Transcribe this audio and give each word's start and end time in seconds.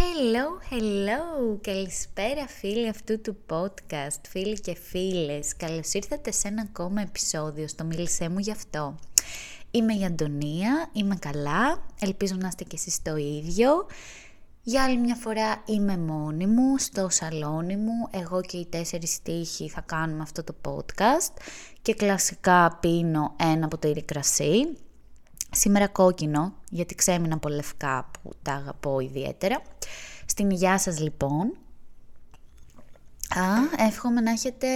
Hello, 0.00 0.74
hello! 0.74 1.56
Καλησπέρα 1.60 2.46
φίλοι 2.46 2.88
αυτού 2.88 3.20
του 3.20 3.36
podcast, 3.50 4.20
φίλοι 4.28 4.60
και 4.60 4.74
φίλες. 4.74 5.56
Καλώς 5.56 5.92
ήρθατε 5.92 6.32
σε 6.32 6.48
ένα 6.48 6.62
ακόμα 6.68 7.00
επεισόδιο 7.00 7.68
στο 7.68 7.84
Μίλησέ 7.84 8.28
μου 8.28 8.38
γι' 8.38 8.50
αυτό. 8.50 8.98
Είμαι 9.70 9.94
η 9.94 10.04
Αντωνία, 10.04 10.88
είμαι 10.92 11.16
καλά, 11.16 11.82
ελπίζω 12.00 12.34
να 12.38 12.48
είστε 12.48 12.64
κι 12.64 12.74
εσείς 12.74 13.02
το 13.02 13.16
ίδιο. 13.16 13.86
Για 14.62 14.84
άλλη 14.84 14.98
μια 14.98 15.14
φορά 15.14 15.62
είμαι 15.66 15.96
μόνη 15.96 16.46
μου, 16.46 16.78
στο 16.78 17.08
σαλόνι 17.08 17.76
μου, 17.76 18.08
εγώ 18.10 18.40
και 18.40 18.56
οι 18.56 18.66
τέσσερις 18.66 19.22
τύχοι 19.22 19.68
θα 19.68 19.80
κάνουμε 19.80 20.22
αυτό 20.22 20.44
το 20.44 20.54
podcast 20.64 21.42
και 21.82 21.94
κλασικά 21.94 22.78
πίνω 22.80 23.34
ένα 23.36 23.68
ποτήρι 23.68 24.02
κρασί. 24.02 24.76
Σήμερα 25.52 25.88
κόκκινο, 25.88 26.54
γιατί 26.70 26.94
ξέμεινα 26.94 27.34
από 27.34 27.48
λευκά 27.48 28.10
που 28.22 28.30
τα 28.42 28.52
αγαπώ 28.52 29.00
ιδιαίτερα. 29.00 29.62
Στην 30.26 30.50
υγειά 30.50 30.78
σας 30.78 31.00
λοιπόν. 31.00 31.46
Α, 33.34 33.84
εύχομαι 33.86 34.20
να 34.20 34.30
έχετε 34.30 34.66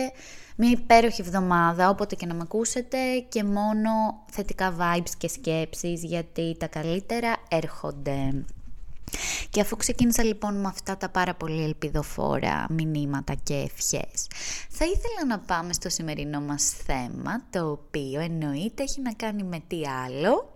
μια 0.56 0.70
υπέροχη 0.70 1.20
εβδομάδα, 1.20 1.88
όποτε 1.88 2.14
και 2.14 2.26
να 2.26 2.34
με 2.34 2.40
ακούσετε 2.42 2.98
και 3.28 3.44
μόνο 3.44 3.90
θετικά 4.30 4.76
vibes 4.78 5.10
και 5.18 5.28
σκέψεις, 5.28 6.02
γιατί 6.04 6.56
τα 6.58 6.66
καλύτερα 6.66 7.36
έρχονται. 7.48 8.44
Και 9.50 9.60
αφού 9.60 9.76
ξεκίνησα 9.76 10.24
λοιπόν 10.24 10.60
με 10.60 10.68
αυτά 10.68 10.96
τα 10.96 11.08
πάρα 11.08 11.34
πολύ 11.34 11.62
ελπιδοφόρα 11.62 12.66
μηνύματα 12.70 13.34
και 13.42 13.54
ευχές, 13.54 14.26
θα 14.68 14.84
ήθελα 14.84 15.26
να 15.28 15.38
πάμε 15.38 15.72
στο 15.72 15.88
σημερινό 15.88 16.40
μας 16.40 16.64
θέμα, 16.84 17.44
το 17.50 17.70
οποίο 17.70 18.20
εννοείται 18.20 18.82
έχει 18.82 19.00
να 19.00 19.12
κάνει 19.12 19.42
με 19.42 19.62
τι 19.66 19.80
άλλο, 20.04 20.53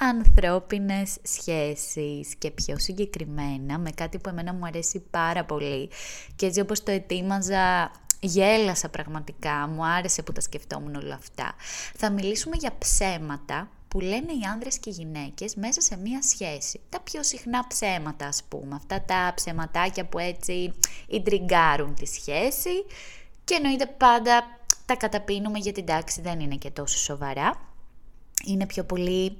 ανθρώπινες 0.00 1.16
σχέσεις 1.22 2.34
και 2.38 2.50
πιο 2.50 2.78
συγκεκριμένα 2.78 3.78
με 3.78 3.90
κάτι 3.90 4.18
που 4.18 4.28
εμένα 4.28 4.52
μου 4.52 4.66
αρέσει 4.66 5.04
πάρα 5.10 5.44
πολύ 5.44 5.90
και 6.36 6.46
έτσι 6.46 6.60
όπως 6.60 6.82
το 6.82 6.90
ετοίμαζα 6.90 7.90
γέλασα 8.20 8.88
πραγματικά, 8.88 9.68
μου 9.68 9.86
άρεσε 9.86 10.22
που 10.22 10.32
τα 10.32 10.40
σκεφτόμουν 10.40 10.94
όλα 10.94 11.14
αυτά. 11.14 11.54
Θα 11.96 12.10
μιλήσουμε 12.10 12.56
για 12.58 12.72
ψέματα 12.78 13.68
που 13.88 14.00
λένε 14.00 14.32
οι 14.32 14.42
άνδρες 14.52 14.78
και 14.78 14.90
οι 14.90 14.92
γυναίκες 14.92 15.54
μέσα 15.54 15.80
σε 15.80 15.96
μία 15.96 16.22
σχέση. 16.22 16.80
Τα 16.88 17.00
πιο 17.00 17.22
συχνά 17.22 17.66
ψέματα 17.66 18.26
ας 18.26 18.42
πούμε, 18.48 18.74
αυτά 18.74 19.02
τα 19.02 19.32
ψεματάκια 19.34 20.04
που 20.04 20.18
έτσι 20.18 20.72
ιντριγκάρουν 21.06 21.94
τη 21.94 22.06
σχέση 22.06 22.84
και 23.44 23.54
εννοείται 23.54 23.86
πάντα 23.86 24.58
τα 24.86 24.96
καταπίνουμε 24.96 25.58
γιατί 25.58 25.80
εντάξει 25.80 26.20
δεν 26.20 26.40
είναι 26.40 26.56
και 26.56 26.70
τόσο 26.70 26.98
σοβαρά. 26.98 27.72
Είναι 28.46 28.66
πιο 28.66 28.84
πολύ 28.84 29.38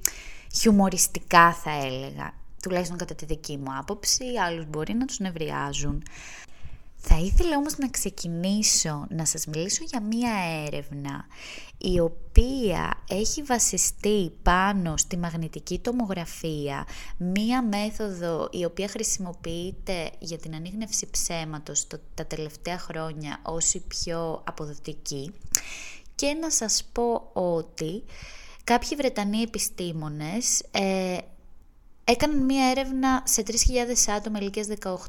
χιουμοριστικά 0.55 1.53
θα 1.55 1.71
έλεγα, 1.71 2.35
τουλάχιστον 2.63 2.99
κατά 2.99 3.15
τη 3.15 3.25
δική 3.25 3.57
μου 3.57 3.77
άποψη, 3.79 4.25
άλλους 4.47 4.67
μπορεί 4.67 4.95
να 4.95 5.05
τους 5.05 5.19
νευριάζουν. 5.19 6.03
Θα 7.07 7.19
ήθελα 7.19 7.57
όμως 7.57 7.79
να 7.79 7.89
ξεκινήσω 7.89 9.07
να 9.09 9.25
σας 9.25 9.47
μιλήσω 9.47 9.85
για 9.85 10.01
μία 10.01 10.33
έρευνα 10.67 11.27
η 11.79 12.01
οποία 12.01 13.03
έχει 13.09 13.43
βασιστεί 13.43 14.33
πάνω 14.43 14.97
στη 14.97 15.17
μαγνητική 15.17 15.79
τομογραφία, 15.79 16.87
μία 17.17 17.63
μέθοδο 17.63 18.49
η 18.53 18.65
οποία 18.65 18.89
χρησιμοποιείται 18.89 20.11
για 20.19 20.39
την 20.39 20.55
ανείχνευση 20.55 21.11
ψέματος 21.11 21.87
τα 22.15 22.27
τελευταία 22.27 22.79
χρόνια 22.79 23.41
ως 23.43 23.75
η 23.75 23.81
πιο 23.81 24.43
αποδοτική 24.47 25.33
και 26.15 26.37
να 26.41 26.51
σας 26.51 26.85
πω 26.93 27.31
ότι 27.33 28.03
Κάποιοι 28.65 28.97
Βρετανοί 28.97 29.43
επιστήμονες 29.43 30.63
ε, 30.71 31.19
έκαναν 32.05 32.45
μία 32.45 32.71
έρευνα 32.71 33.23
σε 33.25 33.43
3.000 33.47 33.53
άτομα 34.17 34.39
ηλικίας 34.39 34.67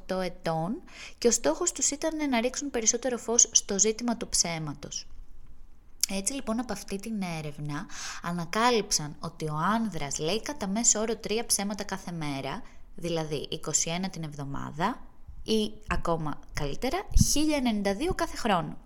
18 0.08 0.22
ετών 0.22 0.82
και 1.18 1.28
ο 1.28 1.32
στόχος 1.32 1.72
τους 1.72 1.90
ήταν 1.92 2.30
να 2.30 2.42
ρίξουν 2.42 2.70
περισσότερο 2.72 3.18
φως 3.18 3.50
στο 3.52 3.80
ζήτημα 3.80 4.18
του 4.18 4.30
ψέματος. 4.30 5.08
Έτσι 6.10 6.34
λοιπόν 6.34 6.60
από 6.60 6.74
αυτή 6.74 7.00
την 7.00 7.22
έρευνα 7.22 7.86
ανακάλυψαν 8.22 9.16
ότι 9.20 9.46
ο 9.46 9.56
άνδρας 9.56 10.20
λέει 10.20 10.42
κατά 10.42 10.68
μέσο 10.68 11.00
όρο 11.00 11.16
τρία 11.16 11.46
ψέματα 11.46 11.84
κάθε 11.84 12.12
μέρα, 12.12 12.62
δηλαδή 12.96 13.48
21 13.52 14.10
την 14.12 14.24
εβδομάδα 14.24 15.00
ή 15.44 15.72
ακόμα 15.88 16.40
καλύτερα 16.54 16.98
1092 18.10 18.16
κάθε 18.16 18.38
χρόνο. 18.38 18.78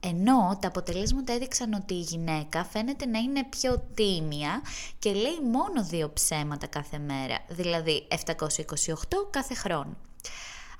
Ενώ 0.00 0.58
τα 0.60 0.68
αποτελέσματα 0.68 1.32
έδειξαν 1.32 1.72
ότι 1.72 1.94
η 1.94 2.00
γυναίκα 2.00 2.64
φαίνεται 2.64 3.06
να 3.06 3.18
είναι 3.18 3.44
πιο 3.44 3.84
τίμια 3.94 4.62
και 4.98 5.12
λέει 5.12 5.40
μόνο 5.52 5.84
δύο 5.84 6.12
ψέματα 6.12 6.66
κάθε 6.66 6.98
μέρα, 6.98 7.38
δηλαδή 7.48 8.06
728 8.08 8.94
κάθε 9.30 9.54
χρόνο. 9.54 9.96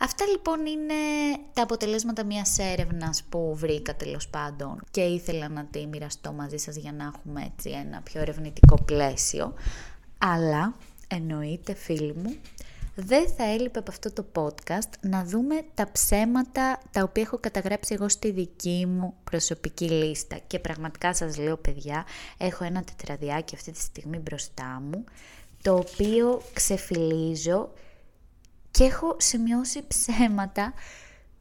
Αυτά 0.00 0.26
λοιπόν 0.26 0.66
είναι 0.66 0.94
τα 1.52 1.62
αποτελέσματα 1.62 2.24
μιας 2.24 2.58
έρευνας 2.58 3.22
που 3.28 3.54
βρήκα 3.56 3.96
τέλος 3.96 4.28
πάντων 4.28 4.80
και 4.90 5.00
ήθελα 5.00 5.48
να 5.48 5.64
τη 5.64 5.86
μοιραστώ 5.86 6.32
μαζί 6.32 6.56
σας 6.56 6.76
για 6.76 6.92
να 6.92 7.04
έχουμε 7.04 7.52
έτσι 7.54 7.70
ένα 7.70 8.00
πιο 8.00 8.20
ερευνητικό 8.20 8.82
πλαίσιο. 8.84 9.54
Αλλά 10.18 10.74
εννοείται 11.08 11.74
φίλοι 11.74 12.14
μου 12.14 12.36
δεν 13.00 13.28
θα 13.28 13.44
έλειπε 13.44 13.78
από 13.78 13.90
αυτό 13.90 14.12
το 14.12 14.26
podcast 14.34 14.90
να 15.00 15.24
δούμε 15.24 15.64
τα 15.74 15.90
ψέματα 15.92 16.80
τα 16.90 17.02
οποία 17.02 17.22
έχω 17.22 17.38
καταγράψει 17.38 17.94
εγώ 17.94 18.08
στη 18.08 18.30
δική 18.30 18.86
μου 18.86 19.14
προσωπική 19.24 19.90
λίστα. 19.90 20.38
Και 20.46 20.58
πραγματικά 20.58 21.14
σας 21.14 21.38
λέω 21.38 21.56
παιδιά, 21.56 22.06
έχω 22.38 22.64
ένα 22.64 22.84
τετραδιάκι 22.84 23.54
αυτή 23.54 23.70
τη 23.72 23.80
στιγμή 23.80 24.18
μπροστά 24.18 24.82
μου, 24.84 25.04
το 25.62 25.74
οποίο 25.74 26.42
ξεφυλίζω 26.52 27.72
και 28.70 28.84
έχω 28.84 29.16
σημειώσει 29.18 29.86
ψέματα 29.88 30.72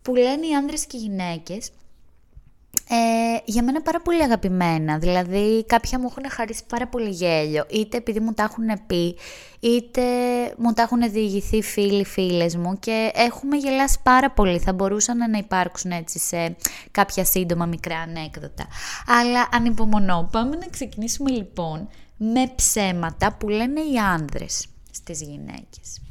που 0.02 0.16
λένε 0.16 0.48
οι 0.48 0.56
άνδρες 0.56 0.86
και 0.86 0.98
οι 0.98 1.00
γυναίκες 1.00 1.72
ε, 2.90 3.38
για 3.46 3.64
μένα 3.64 3.82
πάρα 3.82 4.02
πολύ 4.02 4.24
αγαπημένα. 4.24 4.98
Δηλαδή, 4.98 5.66
κάποια 5.66 6.00
μου 6.00 6.08
έχουν 6.10 6.30
χαρίσει 6.30 6.64
πάρα 6.70 6.88
πολύ 6.88 7.10
γέλιο. 7.10 7.66
Είτε 7.70 7.98
επειδή 7.98 8.20
μου 8.20 8.34
τα 8.34 8.44
έχουν 8.44 8.88
πει, 8.88 9.18
είτε 9.60 10.02
μου 10.58 10.74
τα 10.74 10.82
έχουν 10.82 11.12
διηγηθεί 11.12 11.62
φίλοι, 11.62 12.06
φίλες 12.06 12.56
μου 12.56 12.80
και 12.80 13.12
έχουμε 13.14 13.58
γελάσει 13.58 13.98
πάρα 14.04 14.32
πολύ. 14.32 14.60
Θα 14.60 14.74
μπορούσαν 14.74 15.30
να 15.30 15.38
υπάρξουν 15.38 15.92
έτσι 15.92 16.20
σε 16.20 16.56
κάποια 16.92 17.26
σύντομα 17.26 17.66
μικρά 17.66 17.98
ανέκδοτα. 17.98 18.68
Αλλά 19.08 19.48
ανυπομονώ. 19.52 20.30
Πάμε 20.32 20.56
να 20.56 20.68
ξεκινήσουμε 20.68 21.30
λοιπόν 21.30 21.88
με 22.18 22.52
ψέματα 22.56 23.34
που 23.34 23.50
λένε 23.50 23.80
οι 23.82 23.98
άνδρες 23.98 24.68
στις 24.92 25.22
γυναίκες. 25.22 26.02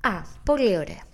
Α, 0.00 0.22
πολύ 0.44 0.76
ωραία. 0.76 1.12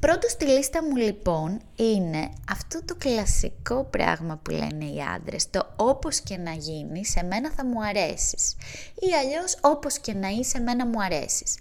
Πρώτος 0.00 0.30
στη 0.30 0.44
λίστα 0.44 0.82
μου 0.84 0.96
λοιπόν 0.96 1.60
είναι 1.76 2.30
αυτό 2.50 2.84
το 2.84 2.94
κλασικό 2.98 3.84
πράγμα 3.84 4.36
που 4.36 4.50
λένε 4.50 4.84
οι 4.84 5.00
άντρες, 5.14 5.50
το 5.50 5.72
όπως 5.76 6.20
και 6.20 6.36
να 6.36 6.52
γίνεις, 6.52 7.10
σε 7.10 7.22
μένα 7.22 7.50
θα 7.50 7.64
μου 7.64 7.84
αρέσεις. 7.84 8.56
Ή 8.94 9.14
αλλιώς 9.14 9.58
όπως 9.60 9.98
και 9.98 10.14
να 10.14 10.28
είσαι, 10.28 10.60
μένα 10.60 10.86
μου 10.86 11.02
αρέσεις. 11.02 11.58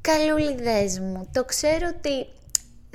Καλούλιδες 0.00 1.00
μου, 1.00 1.28
το 1.32 1.44
ξέρω 1.44 1.88
ότι 1.98 2.26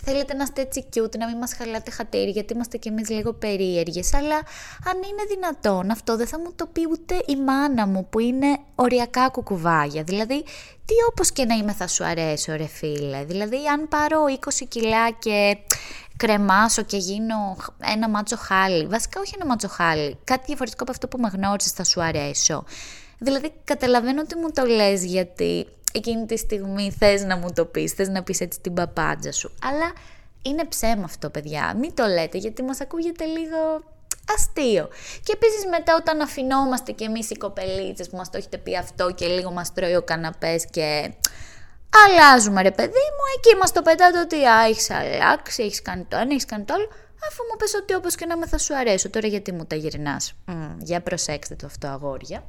θέλετε 0.03 0.33
να 0.33 0.43
είστε 0.43 0.61
έτσι 0.61 0.85
cute, 0.93 1.17
να 1.17 1.27
μην 1.27 1.37
μας 1.37 1.53
χαλάτε 1.53 1.91
χατήρι, 1.91 2.29
γιατί 2.29 2.53
είμαστε 2.53 2.77
κι 2.77 2.87
εμείς 2.87 3.09
λίγο 3.09 3.33
περίεργες, 3.33 4.13
αλλά 4.13 4.35
αν 4.85 4.95
είναι 4.95 5.23
δυνατόν 5.29 5.91
αυτό 5.91 6.15
δεν 6.17 6.27
θα 6.27 6.39
μου 6.39 6.53
το 6.55 6.65
πει 6.65 6.87
ούτε 6.91 7.23
η 7.27 7.35
μάνα 7.35 7.87
μου 7.87 8.07
που 8.09 8.19
είναι 8.19 8.57
οριακά 8.75 9.29
κουκουβάγια. 9.29 10.03
Δηλαδή, 10.03 10.43
τι 10.85 10.93
όπως 11.09 11.31
και 11.31 11.45
να 11.45 11.55
είμαι 11.55 11.73
θα 11.73 11.87
σου 11.87 12.03
αρέσει 12.03 12.55
ρε 12.57 12.67
φίλε. 12.67 13.23
Δηλαδή, 13.23 13.67
αν 13.67 13.87
πάρω 13.87 14.25
20 14.25 14.65
κιλά 14.67 15.11
και 15.11 15.57
κρεμάσω 16.17 16.81
και 16.81 16.97
γίνω 16.97 17.57
ένα 17.79 18.09
μάτσο 18.09 18.37
χάλι, 18.37 18.85
βασικά 18.85 19.19
όχι 19.19 19.33
ένα 19.35 19.45
μάτσο 19.45 19.67
χάλι, 19.67 20.17
κάτι 20.23 20.43
διαφορετικό 20.45 20.83
από 20.83 20.91
αυτό 20.91 21.07
που 21.07 21.17
με 21.17 21.29
γνώρισες 21.33 21.71
θα 21.71 21.83
σου 21.83 22.01
αρέσω. 22.01 22.63
Δηλαδή, 23.17 23.51
καταλαβαίνω 23.63 24.21
ότι 24.21 24.35
μου 24.35 24.51
το 24.51 24.65
λες 24.65 25.05
γιατί 25.05 25.67
εκείνη 25.93 26.25
τη 26.25 26.37
στιγμή 26.37 26.91
θες 26.91 27.23
να 27.23 27.37
μου 27.37 27.51
το 27.53 27.65
πεις, 27.65 27.91
θες 27.91 28.07
να 28.07 28.23
πεις 28.23 28.39
έτσι 28.39 28.59
την 28.59 28.73
παπάντζα 28.73 29.31
σου. 29.31 29.51
Αλλά 29.63 29.91
είναι 30.41 30.65
ψέμα 30.65 31.03
αυτό, 31.03 31.29
παιδιά. 31.29 31.75
Μην 31.79 31.95
το 31.95 32.05
λέτε, 32.05 32.37
γιατί 32.37 32.63
μας 32.63 32.81
ακούγεται 32.81 33.25
λίγο 33.25 33.83
αστείο. 34.35 34.89
Και 35.23 35.33
επίσης 35.33 35.65
μετά 35.69 35.95
όταν 35.95 36.21
αφινόμαστε 36.21 36.91
κι 36.91 37.03
εμείς 37.03 37.29
οι 37.29 37.35
κοπελίτσες 37.35 38.09
που 38.09 38.17
μας 38.17 38.29
το 38.29 38.37
έχετε 38.37 38.57
πει 38.57 38.77
αυτό 38.77 39.11
και 39.13 39.25
λίγο 39.27 39.51
μας 39.51 39.73
τρώει 39.73 39.95
ο 39.95 40.01
καναπές 40.01 40.65
και 40.65 41.13
αλλάζουμε 42.05 42.61
ρε 42.61 42.71
παιδί 42.71 42.89
μου, 42.89 43.23
εκεί 43.37 43.57
μας 43.57 43.71
το 43.71 43.81
πετάτε 43.81 44.19
ότι 44.19 44.45
α, 44.45 44.65
έχεις 44.65 44.89
αλλάξει, 44.89 45.63
έχεις 45.63 45.81
κάνει 45.81 46.03
το 46.03 46.17
ένα, 46.17 46.31
έχεις 46.31 46.45
κάνει 46.45 46.63
το 46.63 46.73
άλλο, 46.73 46.87
αφού 47.29 47.43
μου 47.51 47.57
πες 47.57 47.73
ότι 47.73 47.93
όπως 47.93 48.15
και 48.15 48.25
να 48.25 48.37
με 48.37 48.47
θα 48.47 48.57
σου 48.57 48.75
αρέσω, 48.75 49.09
τώρα 49.09 49.27
γιατί 49.27 49.51
μου 49.51 49.65
τα 49.65 49.75
γυρνάς; 49.75 50.33
για 50.79 51.01
προσέξτε 51.01 51.55
το 51.55 51.65
αυτό 51.65 51.87
αγόρια. 51.87 52.43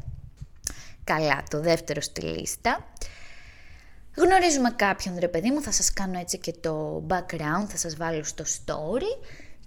Καλά, 1.04 1.42
το 1.50 1.60
δεύτερο 1.60 2.00
στη 2.00 2.20
λίστα. 2.20 2.84
Γνωρίζουμε 4.16 4.70
κάποιον 4.70 5.16
ρε 5.18 5.28
παιδί 5.28 5.50
μου, 5.50 5.62
θα 5.62 5.72
σας 5.72 5.92
κάνω 5.92 6.18
έτσι 6.18 6.38
και 6.38 6.52
το 6.60 7.02
background, 7.08 7.66
θα 7.68 7.76
σας 7.76 7.96
βάλω 7.96 8.24
στο 8.24 8.44
story 8.44 9.26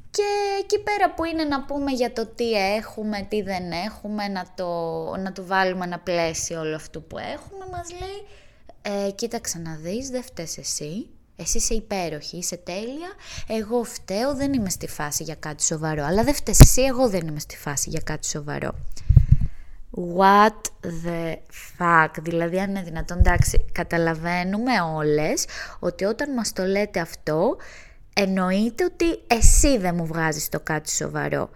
και 0.09 0.23
εκεί 0.59 0.79
πέρα 0.79 1.13
που 1.13 1.23
είναι 1.23 1.43
να 1.43 1.63
πούμε 1.63 1.91
για 1.91 2.13
το 2.13 2.25
τι 2.25 2.51
έχουμε, 2.51 3.25
τι 3.29 3.41
δεν 3.41 3.71
έχουμε, 3.71 4.27
να 4.27 4.45
το, 4.55 4.69
να 5.15 5.31
το 5.31 5.45
βάλουμε 5.45 5.85
ένα 5.85 5.99
πλαίσιο 5.99 6.59
όλο 6.59 6.75
αυτό 6.75 7.01
που 7.01 7.17
έχουμε, 7.17 7.65
μας 7.71 7.89
λέει 7.91 8.27
ε, 8.81 9.11
κοίταξε 9.11 9.57
να 9.57 9.75
δεις, 9.75 10.09
δεν 10.09 10.23
φταίς 10.23 10.57
εσύ, 10.57 11.07
εσύ 11.35 11.57
είσαι 11.57 11.73
υπέροχη, 11.73 12.37
είσαι 12.37 12.57
τέλεια, 12.57 13.09
εγώ 13.47 13.83
φταίω, 13.83 14.35
δεν 14.35 14.53
είμαι 14.53 14.69
στη 14.69 14.87
φάση 14.87 15.23
για 15.23 15.35
κάτι 15.35 15.63
σοβαρό, 15.63 16.03
αλλά 16.05 16.23
δεν 16.23 16.33
φταίς 16.33 16.59
εσύ, 16.59 16.81
εγώ 16.81 17.09
δεν 17.09 17.27
είμαι 17.27 17.39
στη 17.39 17.57
φάση 17.57 17.89
για 17.89 18.01
κάτι 18.03 18.27
σοβαρό. 18.27 18.75
What 19.97 20.61
the 20.81 21.35
fuck, 21.77 22.09
δηλαδή 22.21 22.59
αν 22.59 22.69
είναι 22.69 22.81
δυνατόν, 22.81 23.17
εντάξει, 23.17 23.65
καταλαβαίνουμε 23.71 24.71
όλες 24.95 25.45
ότι 25.79 26.05
όταν 26.05 26.33
μας 26.33 26.53
το 26.53 26.63
λέτε 26.63 26.99
αυτό, 26.99 27.57
εννοείται 28.13 28.83
ότι 28.83 29.05
εσύ 29.27 29.77
δεν 29.77 29.95
μου 29.95 30.05
βγάζεις 30.05 30.49
το 30.49 30.59
κάτι 30.59 30.89
σοβαρό 30.91 31.49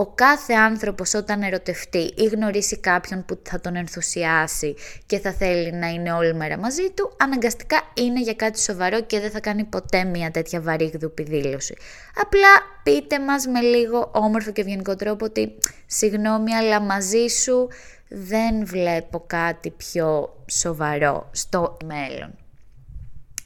ο 0.00 0.06
κάθε 0.06 0.52
άνθρωπος 0.52 1.14
όταν 1.14 1.42
ερωτευτεί 1.42 2.12
ή 2.16 2.24
γνωρίσει 2.24 2.78
κάποιον 2.78 3.24
που 3.24 3.40
θα 3.42 3.60
τον 3.60 3.76
ενθουσιάσει 3.76 4.74
και 5.06 5.18
θα 5.18 5.32
θέλει 5.32 5.72
να 5.72 5.86
είναι 5.88 6.12
όλη 6.12 6.34
μέρα 6.34 6.58
μαζί 6.58 6.90
του, 6.90 7.16
αναγκαστικά 7.18 7.82
είναι 7.94 8.20
για 8.20 8.34
κάτι 8.34 8.60
σοβαρό 8.60 9.02
και 9.02 9.20
δεν 9.20 9.30
θα 9.30 9.40
κάνει 9.40 9.64
ποτέ 9.64 10.04
μια 10.04 10.30
τέτοια 10.30 10.60
βαρύγδουπη 10.60 11.22
δήλωση. 11.22 11.76
Απλά 12.14 12.48
πείτε 12.82 13.20
μας 13.20 13.46
με 13.46 13.60
λίγο 13.60 14.10
όμορφο 14.14 14.50
και 14.50 14.60
ευγενικό 14.60 14.96
τρόπο 14.96 15.24
ότι 15.24 15.58
συγγνώμη 15.86 16.54
αλλά 16.54 16.80
μαζί 16.80 17.26
σου 17.26 17.68
δεν 18.08 18.66
βλέπω 18.66 19.24
κάτι 19.26 19.70
πιο 19.70 20.36
σοβαρό 20.46 21.28
στο 21.32 21.76
μέλλον. 21.84 22.34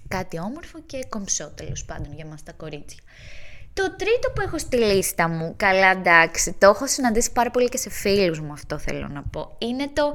Κάτι 0.09 0.39
όμορφο 0.39 0.81
και 0.87 1.05
κομψό 1.09 1.53
τέλος 1.55 1.85
πάντων 1.85 2.15
για 2.15 2.27
μας 2.27 2.43
τα 2.43 2.53
κορίτσια. 2.53 3.01
Το 3.75 3.83
τρίτο 3.83 4.31
που 4.35 4.41
έχω 4.41 4.59
στη 4.59 4.77
λίστα 4.77 5.29
μου, 5.29 5.55
καλά 5.57 5.91
εντάξει, 5.91 6.57
το 6.59 6.67
έχω 6.67 6.87
συναντήσει 6.87 7.33
πάρα 7.33 7.51
πολύ 7.51 7.69
και 7.69 7.77
σε 7.77 7.91
φίλους 7.91 8.41
μου 8.41 8.53
αυτό 8.53 8.79
θέλω 8.79 9.09
να 9.09 9.23
πω, 9.23 9.57
είναι 9.59 9.89
το 9.93 10.13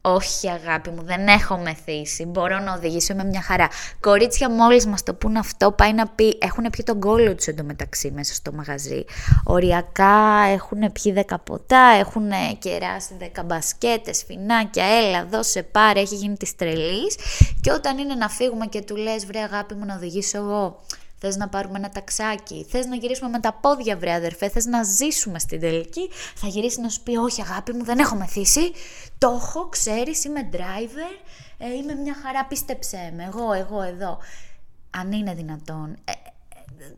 όχι 0.00 0.50
αγάπη 0.50 0.90
μου, 0.90 1.02
δεν 1.02 1.26
έχω 1.26 1.56
μεθύσει, 1.56 2.24
μπορώ 2.24 2.58
να 2.58 2.72
οδηγήσω 2.72 3.14
με 3.14 3.24
μια 3.24 3.42
χαρά. 3.42 3.68
Κορίτσια 4.00 4.50
μόλις 4.50 4.86
μας 4.86 5.02
το 5.02 5.14
πούν 5.14 5.36
αυτό 5.36 5.72
πάει 5.72 5.92
να 5.92 6.06
πει, 6.08 6.38
έχουν 6.40 6.64
πιει 6.70 6.84
τον 6.84 7.00
κόλλο 7.00 7.34
τους 7.34 7.46
εντωμεταξύ 7.46 8.10
μέσα 8.10 8.34
στο 8.34 8.52
μαγαζί. 8.52 9.04
Οριακά 9.44 10.44
έχουν 10.50 10.92
πιει 10.92 11.12
δέκα 11.12 11.38
ποτά, 11.38 11.96
έχουν 11.98 12.30
κεράσει 12.58 13.14
δέκα 13.18 13.42
μπασκέτες, 13.42 14.24
φινάκια, 14.26 14.84
έλα 14.84 15.24
δώσε 15.24 15.62
πάρε, 15.62 16.00
έχει 16.00 16.14
γίνει 16.14 16.36
της 16.36 16.56
τρελής. 16.56 17.16
Και 17.60 17.72
όταν 17.72 17.98
είναι 17.98 18.14
να 18.14 18.28
φύγουμε 18.28 18.66
και 18.66 18.82
του 18.82 18.96
λες 18.96 19.26
βρε 19.26 19.40
αγάπη 19.40 19.74
μου 19.74 19.84
να 19.84 19.94
οδηγήσω 19.94 20.38
εγώ, 20.38 20.80
Θες 21.22 21.36
να 21.36 21.48
πάρουμε 21.48 21.78
ένα 21.78 21.88
ταξάκι, 21.88 22.66
θες 22.68 22.86
να 22.86 22.96
γυρίσουμε 22.96 23.28
με 23.28 23.40
τα 23.40 23.52
πόδια 23.52 23.96
βρε 23.96 24.12
αδερφέ, 24.12 24.48
θες 24.48 24.64
να 24.64 24.82
ζήσουμε 24.82 25.38
στην 25.38 25.60
τελική, 25.60 26.10
θα 26.34 26.46
γυρίσει 26.46 26.80
να 26.80 26.88
σου 26.88 27.02
πει 27.02 27.16
όχι 27.16 27.40
αγάπη 27.40 27.72
μου 27.72 27.84
δεν 27.84 27.98
έχω 27.98 28.16
μεθύσει, 28.16 28.72
το 29.18 29.40
έχω, 29.42 29.68
ξέρεις, 29.68 30.24
είμαι 30.24 30.48
driver, 30.52 31.24
ε, 31.58 31.74
είμαι 31.74 31.94
μια 31.94 32.14
χαρά, 32.22 32.44
πίστεψέ 32.44 33.12
με, 33.16 33.24
εγώ, 33.24 33.52
εγώ 33.52 33.82
εδώ. 33.82 34.18
Αν 34.90 35.12
είναι 35.12 35.34
δυνατόν, 35.34 35.96
ε, 36.04 36.12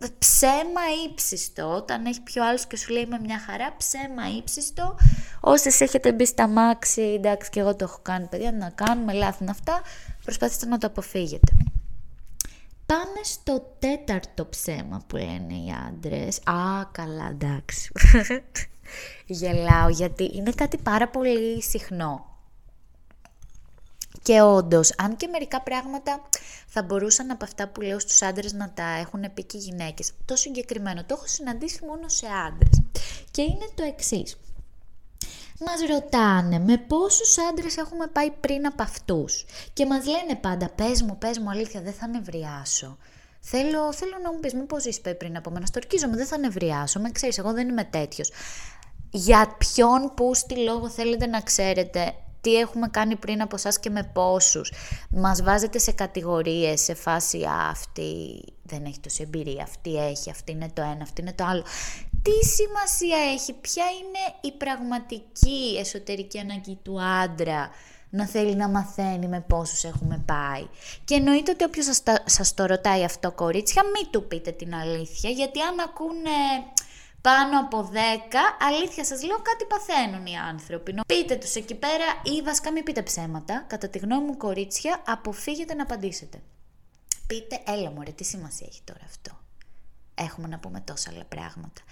ε, 0.05 0.07
ψέμα 0.19 0.81
ύψιστο, 1.07 1.75
όταν 1.75 2.07
έχει 2.07 2.21
πιο 2.21 2.45
άλλος 2.45 2.67
και 2.67 2.77
σου 2.77 2.93
λέει 2.93 3.07
με 3.07 3.19
μια 3.19 3.39
χαρά, 3.39 3.75
ψέμα 3.77 4.29
ύψιστο, 4.39 4.97
όσες 5.41 5.81
έχετε 5.81 6.13
μπει 6.13 6.27
στα 6.27 6.49
μάξι, 6.49 7.03
εντάξει 7.03 7.51
και 7.51 7.61
εγώ 7.61 7.77
το 7.77 7.85
έχω 7.85 7.99
κάνει 8.03 8.27
παιδιά, 8.27 8.53
να 8.53 8.71
κάνουμε 8.71 9.13
λάθη 9.13 9.45
αυτά, 9.49 9.83
προσπαθήστε 10.25 10.67
να 10.67 10.79
το 10.79 10.87
αποφύγετε. 10.87 11.53
Πάμε 12.93 13.21
στο 13.23 13.75
τέταρτο 13.79 14.47
ψέμα 14.47 15.03
που 15.07 15.17
λένε 15.17 15.55
οι 15.55 15.73
άντρες. 15.89 16.39
Α, 16.39 16.85
καλά, 16.93 17.29
εντάξει. 17.31 17.93
Γελάω 19.27 19.89
γιατί 19.89 20.31
είναι 20.35 20.51
κάτι 20.51 20.79
πάρα 20.79 21.09
πολύ 21.09 21.63
συχνό. 21.63 22.27
Και 24.23 24.41
όντως, 24.41 24.95
αν 24.97 25.17
και 25.17 25.27
μερικά 25.27 25.61
πράγματα 25.63 26.29
θα 26.67 26.83
μπορούσαν 26.83 27.31
από 27.31 27.45
αυτά 27.45 27.69
που 27.69 27.81
λέω 27.81 27.99
στους 27.99 28.23
άντρες 28.23 28.53
να 28.53 28.71
τα 28.71 28.85
έχουν 28.85 29.33
πει 29.35 29.45
και 29.45 29.57
οι 29.57 29.61
γυναίκες, 29.61 30.13
το 30.25 30.37
συγκεκριμένο 30.37 31.05
το 31.05 31.15
έχω 31.15 31.27
συναντήσει 31.27 31.85
μόνο 31.85 32.09
σε 32.09 32.27
άντρες. 32.47 32.83
Και 33.31 33.43
είναι 33.43 33.69
το 33.75 33.83
εξής. 33.83 34.37
Μας 35.61 35.89
ρωτάνε 35.91 36.59
με 36.59 36.77
πόσους 36.77 37.39
άντρες 37.51 37.77
έχουμε 37.77 38.07
πάει 38.07 38.31
πριν 38.31 38.67
από 38.67 38.83
αυτούς; 38.83 39.45
Και 39.73 39.87
μας 39.87 40.07
λένε 40.07 40.35
πάντα 40.41 40.69
πες 40.69 41.03
μου, 41.03 41.19
πες 41.19 41.39
μου 41.39 41.51
αλήθεια 41.51 41.81
δεν 41.81 41.93
θα 41.93 42.07
νευριάσω. 42.07 42.97
Θέλω, 43.41 43.93
θέλω 43.93 44.17
να 44.23 44.33
μου 44.33 44.41
πεις 44.41 44.55
μήπως 44.55 44.83
ζεις 44.83 45.01
πριν 45.01 45.37
από 45.37 45.51
μένα, 45.51 45.67
στορκίζομαι 45.67 46.17
δεν 46.17 46.27
θα 46.27 46.39
νευριάσω, 46.39 47.01
με 47.01 47.11
ξέρεις 47.11 47.39
εγώ 47.39 47.53
δεν 47.53 47.69
είμαι 47.69 47.85
τέτοιος. 47.85 48.31
Για 49.11 49.57
ποιον 49.59 50.13
που 50.15 50.35
στη 50.35 50.57
λόγο 50.57 50.89
θέλετε 50.89 51.27
να 51.27 51.41
ξέρετε 51.41 52.15
τι 52.41 52.55
έχουμε 52.57 52.89
κάνει 52.89 53.17
πριν 53.17 53.43
από 53.43 53.57
εσά 53.57 53.71
και 53.81 53.91
με 53.91 54.11
πόσους; 54.13 54.73
Μας 55.11 55.43
βάζετε 55.43 55.79
σε 55.79 55.93
κατηγορίες, 55.93 56.81
σε 56.81 56.95
φάση 56.95 57.45
αυτή 57.71 58.45
δεν 58.63 58.85
έχει 58.85 59.01
τόση 59.01 59.23
εμπειρία, 59.23 59.63
αυτή 59.63 59.97
έχει, 59.97 60.31
αυτή 60.31 60.53
είναι 60.53 60.71
το 60.75 60.83
ένα, 60.83 61.03
αυτή 61.03 61.21
είναι 61.21 61.33
το 61.33 61.45
άλλο 61.45 61.65
τι 62.23 62.47
σημασία 62.47 63.33
έχει, 63.33 63.53
ποια 63.53 63.85
είναι 63.85 64.35
η 64.41 64.53
πραγματική 64.53 65.77
εσωτερική 65.79 66.39
ανάγκη 66.39 66.79
του 66.83 67.03
άντρα 67.03 67.71
να 68.11 68.27
θέλει 68.27 68.55
να 68.55 68.69
μαθαίνει 68.69 69.29
με 69.29 69.41
πόσους 69.41 69.85
έχουμε 69.85 70.23
πάει. 70.27 70.67
Και 71.05 71.15
εννοείται 71.15 71.51
ότι 71.51 71.65
όποιος 71.65 71.85
σας, 71.85 72.03
σας 72.25 72.55
το 72.55 72.67
ρωτάει 72.67 73.05
αυτό 73.05 73.33
κορίτσια, 73.33 73.83
μην 73.83 74.11
του 74.11 74.27
πείτε 74.27 74.51
την 74.51 74.75
αλήθεια, 74.75 75.31
γιατί 75.31 75.61
αν 75.61 75.81
ακούνε 75.81 76.31
πάνω 77.21 77.61
από 77.61 77.91
10, 77.93 77.97
αλήθεια 78.61 79.05
σας 79.05 79.23
λέω 79.23 79.39
κάτι 79.43 79.65
παθαίνουν 79.65 80.27
οι 80.27 80.37
άνθρωποι. 80.37 80.95
Πείτε 81.07 81.37
τους 81.37 81.55
εκεί 81.55 81.75
πέρα 81.75 82.05
ή 82.23 82.43
βασικά 82.43 82.73
μην 82.73 82.85
πείτε 82.85 83.03
ψέματα, 83.03 83.65
κατά 83.67 83.89
τη 83.89 83.99
γνώμη 83.99 84.27
μου 84.27 84.37
κορίτσια, 84.37 85.03
αποφύγετε 85.07 85.75
να 85.75 85.83
απαντήσετε. 85.83 86.43
Πείτε, 87.27 87.63
έλα 87.67 87.91
μωρέ, 87.91 88.11
τι 88.11 88.25
σημασία 88.25 88.67
έχει 88.71 88.81
τώρα 88.85 89.05
αυτό 89.05 89.42
έχουμε 90.15 90.49
να 90.49 90.59
πούμε 90.59 90.81
τόσα 90.81 91.11
άλλα 91.11 91.25
πράγματα. 91.25 91.83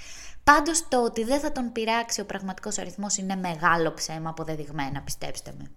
Πάντως 0.44 0.88
το 0.88 1.05
ότι 1.05 1.25
δεν 1.25 1.40
θα 1.40 1.52
τον 1.52 1.72
πειράξει 1.72 2.20
ο 2.20 2.25
πραγματικός 2.25 2.78
αριθμός 2.78 3.17
είναι 3.17 3.37
μεγάλο 3.37 3.94
ψέμα 3.94 4.31
αποδεδειγμένα, 4.31 5.02
πιστέψτε 5.02 5.55
με. 5.58 5.70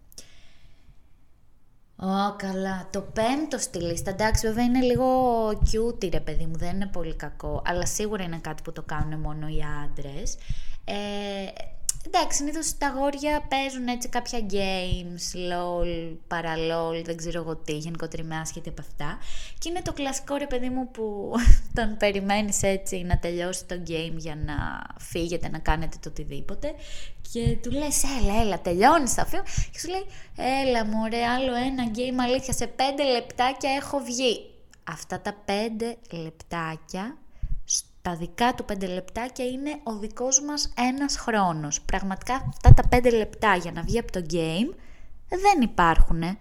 Ω, 1.95 2.35
καλά. 2.35 2.87
Το 2.91 3.01
πέμπτο 3.01 3.57
στη 3.57 3.81
λίστα, 3.81 4.09
εντάξει, 4.09 4.47
βέβαια 4.47 4.63
είναι 4.63 4.81
λίγο 4.81 5.47
cute, 5.49 6.11
ρε 6.11 6.19
παιδί 6.19 6.45
μου, 6.45 6.57
δεν 6.57 6.75
είναι 6.75 6.87
πολύ 6.87 7.15
κακό, 7.15 7.61
αλλά 7.65 7.85
σίγουρα 7.85 8.23
είναι 8.23 8.37
κάτι 8.37 8.61
που 8.61 8.71
το 8.71 8.81
κάνουν 8.81 9.19
μόνο 9.19 9.47
οι 9.47 9.61
άντρες. 9.83 10.37
Ε, 10.85 10.93
Εντάξει, 12.07 12.37
συνήθως 12.37 12.77
τα 12.77 12.87
αγόρια 12.87 13.45
παίζουν 13.49 13.87
έτσι 13.87 14.09
κάποια 14.09 14.39
games, 14.51 15.35
lol, 15.51 16.15
παραλόλ, 16.27 17.03
δεν 17.03 17.17
ξέρω 17.17 17.39
εγώ 17.39 17.55
τι, 17.55 17.77
γενικότερα 17.77 18.23
είμαι 18.23 18.37
άσχετη 18.37 18.69
από 18.69 18.81
αυτά. 18.81 19.17
Και 19.59 19.69
είναι 19.69 19.81
το 19.81 19.93
κλασικό 19.93 20.35
ρε 20.35 20.47
παιδί 20.47 20.69
μου 20.69 20.91
που 20.91 21.33
τον 21.77 21.97
περιμένεις 21.97 22.63
έτσι 22.63 23.03
να 23.03 23.19
τελειώσει 23.19 23.65
το 23.65 23.75
game 23.87 24.13
για 24.15 24.35
να 24.35 24.83
φύγετε, 24.99 25.49
να 25.49 25.59
κάνετε 25.59 25.97
το 26.01 26.09
οτιδήποτε. 26.09 26.73
Και 27.31 27.57
του 27.61 27.71
λες, 27.71 28.03
έλα, 28.03 28.41
έλα, 28.41 28.59
τελειώνεις 28.59 29.13
θα 29.13 29.25
φύγω. 29.25 29.43
Και 29.71 29.79
σου 29.79 29.89
λέει, 29.89 30.05
έλα 30.35 30.85
μωρέ, 30.85 31.25
άλλο 31.25 31.55
ένα 31.55 31.91
game 31.95 32.19
αλήθεια, 32.19 32.53
σε 32.53 32.67
πέντε 32.67 33.03
λεπτάκια 33.03 33.71
έχω 33.71 33.99
βγει. 33.99 34.49
Αυτά 34.83 35.21
τα 35.21 35.35
πέντε 35.45 35.97
λεπτάκια 36.11 37.17
τα 38.03 38.15
δικά 38.15 38.53
του 38.53 38.65
πέντε 38.65 38.87
λεπτάκια 38.87 39.45
είναι 39.45 39.79
ο 39.83 39.97
δικός 39.97 40.41
μας 40.41 40.73
ένας 40.91 41.17
χρόνος. 41.17 41.81
Πραγματικά 41.81 42.33
αυτά 42.33 42.73
τα 42.73 42.87
πέντε 42.87 43.09
λεπτά 43.09 43.55
για 43.55 43.71
να 43.71 43.81
βγει 43.81 43.99
από 43.99 44.11
το 44.11 44.25
game 44.29 44.73
δεν 45.29 45.61
υπάρχουν 45.61 46.37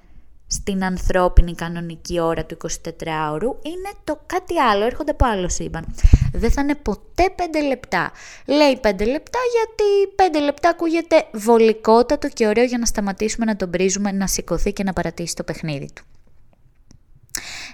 στην 0.47 0.85
ανθρώπινη 0.85 1.54
κανονική 1.54 2.21
ώρα 2.21 2.45
του 2.45 2.57
24ωρου. 2.62 3.50
Είναι 3.62 3.92
το 4.04 4.21
κάτι 4.26 4.59
άλλο, 4.59 4.85
έρχονται 4.85 5.11
από 5.11 5.26
άλλο 5.26 5.49
σύμπαν. 5.49 5.85
Δεν 6.33 6.50
θα 6.50 6.61
είναι 6.61 6.75
ποτέ 6.75 7.31
πέντε 7.37 7.62
λεπτά. 7.62 8.12
Λέει 8.47 8.76
πέντε 8.76 9.04
λεπτά 9.04 9.38
γιατί 9.52 10.14
πέντε 10.14 10.40
λεπτά 10.40 10.69
ακούγεται 10.69 11.26
βολικότατο 11.33 12.28
και 12.28 12.47
ωραίο 12.47 12.64
για 12.64 12.78
να 12.78 12.87
σταματήσουμε 12.87 13.45
να 13.45 13.57
τον 13.57 13.71
πρίζουμε 13.71 14.12
να 14.12 14.26
σηκωθεί 14.26 14.73
και 14.73 14.83
να 14.83 14.92
παρατήσει 14.92 15.35
το 15.35 15.45
παιχνίδι 15.45 15.90
του. 15.95 16.02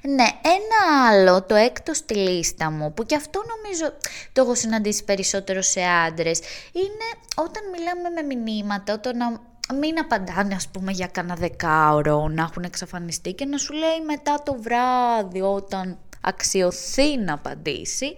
Ναι, 0.03 0.29
ένα 0.43 1.09
άλλο, 1.09 1.43
το 1.43 1.55
έκτος 1.55 1.97
στη 1.97 2.15
λίστα 2.15 2.71
μου, 2.71 2.95
που 2.95 3.05
και 3.05 3.15
αυτό 3.15 3.43
νομίζω 3.57 3.93
το 4.33 4.43
έχω 4.43 4.55
συναντήσει 4.55 5.05
περισσότερο 5.05 5.63
σε 5.63 5.81
άντρες, 6.07 6.41
είναι 6.73 7.23
όταν 7.37 7.63
μιλάμε 7.73 8.23
με 8.23 8.35
μηνύματα, 8.35 8.93
όταν 8.93 9.17
να 9.17 9.41
μην 9.75 9.99
απαντάνε 9.99 10.55
ας 10.55 10.69
πούμε 10.69 10.93
για 10.93 11.07
κανένα 11.07 11.35
δεκάωρο, 11.35 12.29
να 12.29 12.43
έχουν 12.43 12.63
εξαφανιστεί 12.63 13.33
και 13.33 13.45
να 13.45 13.59
σου 13.59 13.73
λέει 13.73 14.01
μετά 14.07 14.43
το 14.45 14.57
βράδυ 14.61 15.41
όταν 15.41 15.99
αξιωθεί 16.21 17.17
να 17.17 17.35
απαντήσει. 17.35 18.15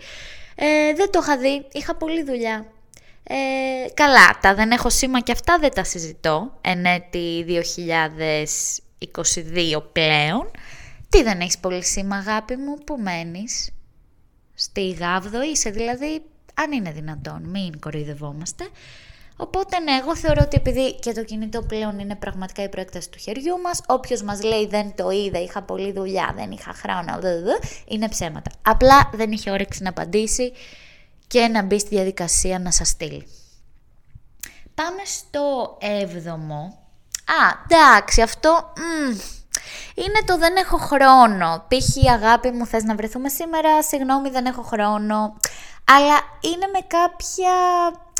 Ε, 0.54 0.94
δεν 0.94 1.10
το 1.10 1.20
είχα 1.22 1.37
δει, 1.37 1.66
είχα 1.72 1.94
πολλή 1.94 2.25
δουλειά. 2.25 2.66
Ε, 3.22 3.90
καλά, 3.94 4.38
τα 4.40 4.54
δεν 4.54 4.70
έχω 4.70 4.90
σήμα 4.90 5.20
και 5.20 5.32
αυτά 5.32 5.58
δεν 5.58 5.75
τα 5.75 5.84
συζητώ, 5.84 6.58
εν 6.60 6.84
έτη 6.84 7.44
2022 8.99 9.82
πλέον. 9.92 10.50
Τι 11.10 11.22
δεν 11.22 11.40
έχεις 11.40 11.58
πολύ 11.58 11.84
σήμα 11.84 12.16
αγάπη 12.16 12.56
μου, 12.56 12.76
που 12.84 12.96
μένεις; 13.00 13.70
Στη 14.54 14.90
Γάβδο 14.90 15.42
είσαι 15.42 15.70
δηλαδή, 15.70 16.22
αν 16.54 16.72
είναι 16.72 16.92
δυνατόν, 16.92 17.42
μην 17.42 17.80
κοροϊδευόμαστε. 17.80 18.68
Οπότε 19.36 19.78
ναι, 19.78 19.92
εγώ 19.92 20.16
θεωρώ 20.16 20.42
ότι 20.44 20.56
επειδή 20.56 20.94
και 20.94 21.12
το 21.12 21.24
κινητό 21.24 21.62
πλέον 21.62 21.98
είναι 21.98 22.16
πραγματικά 22.16 22.62
η 22.62 22.68
προέκταση 22.68 23.10
του 23.10 23.18
χεριού 23.18 23.60
μας, 23.60 23.80
όποιος 23.86 24.22
μας 24.22 24.42
λέει 24.42 24.66
δεν 24.66 24.94
το 24.94 25.10
είδα, 25.10 25.42
είχα 25.42 25.62
πολλή 25.62 25.92
δουλειά, 25.92 26.32
δεν 26.36 26.50
είχα 26.50 26.72
χρόνο, 26.72 27.18
είναι 27.86 28.08
ψέματα. 28.08 28.50
Απλά 28.62 29.10
δεν 29.12 29.32
είχε 29.32 29.50
όρεξη 29.50 29.82
να 29.82 29.88
απαντήσει 29.88 30.52
και 31.26 31.48
να 31.48 31.62
μπει 31.62 31.78
στη 31.78 31.94
διαδικασία 31.94 32.58
να 32.58 32.70
σας 32.70 32.88
στείλει. 32.88 33.26
Πάμε 34.74 35.02
στο 35.04 35.76
έβδομο. 35.80 36.78
Α, 37.24 37.64
εντάξει, 37.68 38.22
αυτό... 38.22 38.72
είναι 39.94 40.20
το 40.24 40.38
δεν 40.38 40.56
έχω 40.56 40.76
χρόνο. 40.76 41.64
Π.χ. 41.68 42.10
αγάπη 42.12 42.50
μου 42.50 42.66
θες 42.66 42.82
να 42.82 42.94
βρεθούμε 42.94 43.28
σήμερα, 43.28 43.82
συγγνώμη 43.82 44.30
δεν 44.30 44.46
έχω 44.46 44.62
χρόνο. 44.62 45.36
Αλλά 45.84 46.16
είναι 46.40 46.66
με 46.72 46.80
κάποια 46.86 47.52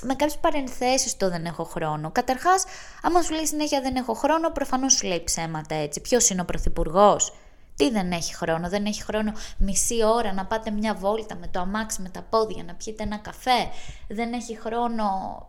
με 0.03 0.15
κάποιες 0.15 0.39
παρενθέσεις 0.39 1.17
το 1.17 1.31
δεν 1.31 1.45
έχω 1.45 1.65
χρόνο. 1.65 2.11
Καταρχάς, 2.11 2.65
άμα 3.03 3.23
σου 3.23 3.33
λέει 3.35 3.47
συνέχεια 3.47 3.81
δεν 3.81 3.97
έχω 3.97 4.15
χρόνο, 4.15 4.51
προφανώς 4.51 4.93
σου 4.93 5.07
λέει 5.07 5.23
ψέματα 5.25 5.75
έτσι. 5.75 6.01
Ποιος 6.01 6.31
είναι 6.31 6.41
ο 6.41 6.45
πρωθυπουργός, 6.45 7.33
τι 7.77 7.91
δεν 7.91 8.13
έχει 8.13 8.35
χρόνο, 8.37 8.69
δεν 8.69 8.85
έχει 8.85 9.03
χρόνο 9.03 9.33
μισή 9.59 10.05
ώρα 10.05 10.33
να 10.33 10.45
πάτε 10.45 10.71
μια 10.71 10.95
βόλτα 10.95 11.35
με 11.35 11.47
το 11.47 11.61
αμάξι, 11.61 12.03
με 12.03 12.09
τα 12.09 12.23
πόδια, 12.31 12.63
να 12.65 12.75
πιείτε 12.75 13.03
ένα 13.03 13.17
καφέ. 13.17 13.69
Δεν 14.09 14.33
έχει 14.33 14.59
χρόνο, 14.61 15.07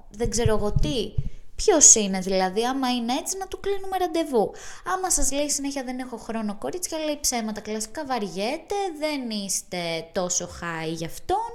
δεν 0.10 0.30
ξέρω 0.30 0.56
εγώ 0.56 0.72
τι. 0.72 1.14
Ποιος 1.64 1.96
είναι 1.96 2.20
δηλαδή, 2.20 2.66
άμα 2.66 2.90
είναι 2.90 3.14
έτσι, 3.14 3.38
να 3.38 3.48
του 3.48 3.60
κλείνουμε 3.60 3.98
ραντεβού. 3.98 4.52
Άμα 4.86 5.12
σας 5.12 5.32
λέει 5.32 5.50
συνέχεια 5.50 5.84
δεν 5.84 6.00
έχω 6.00 6.18
χρόνο, 6.18 6.56
κορίτσια, 6.56 6.98
λέει 6.98 7.18
ψέματα. 7.22 7.62
Κλασικά 7.62 8.06
βαριέται, 8.06 8.76
δεν 9.00 9.30
είστε 9.30 10.10
τόσο 10.12 10.46
high 10.46 10.94
γι' 10.94 11.06
αυτόν. 11.06 11.52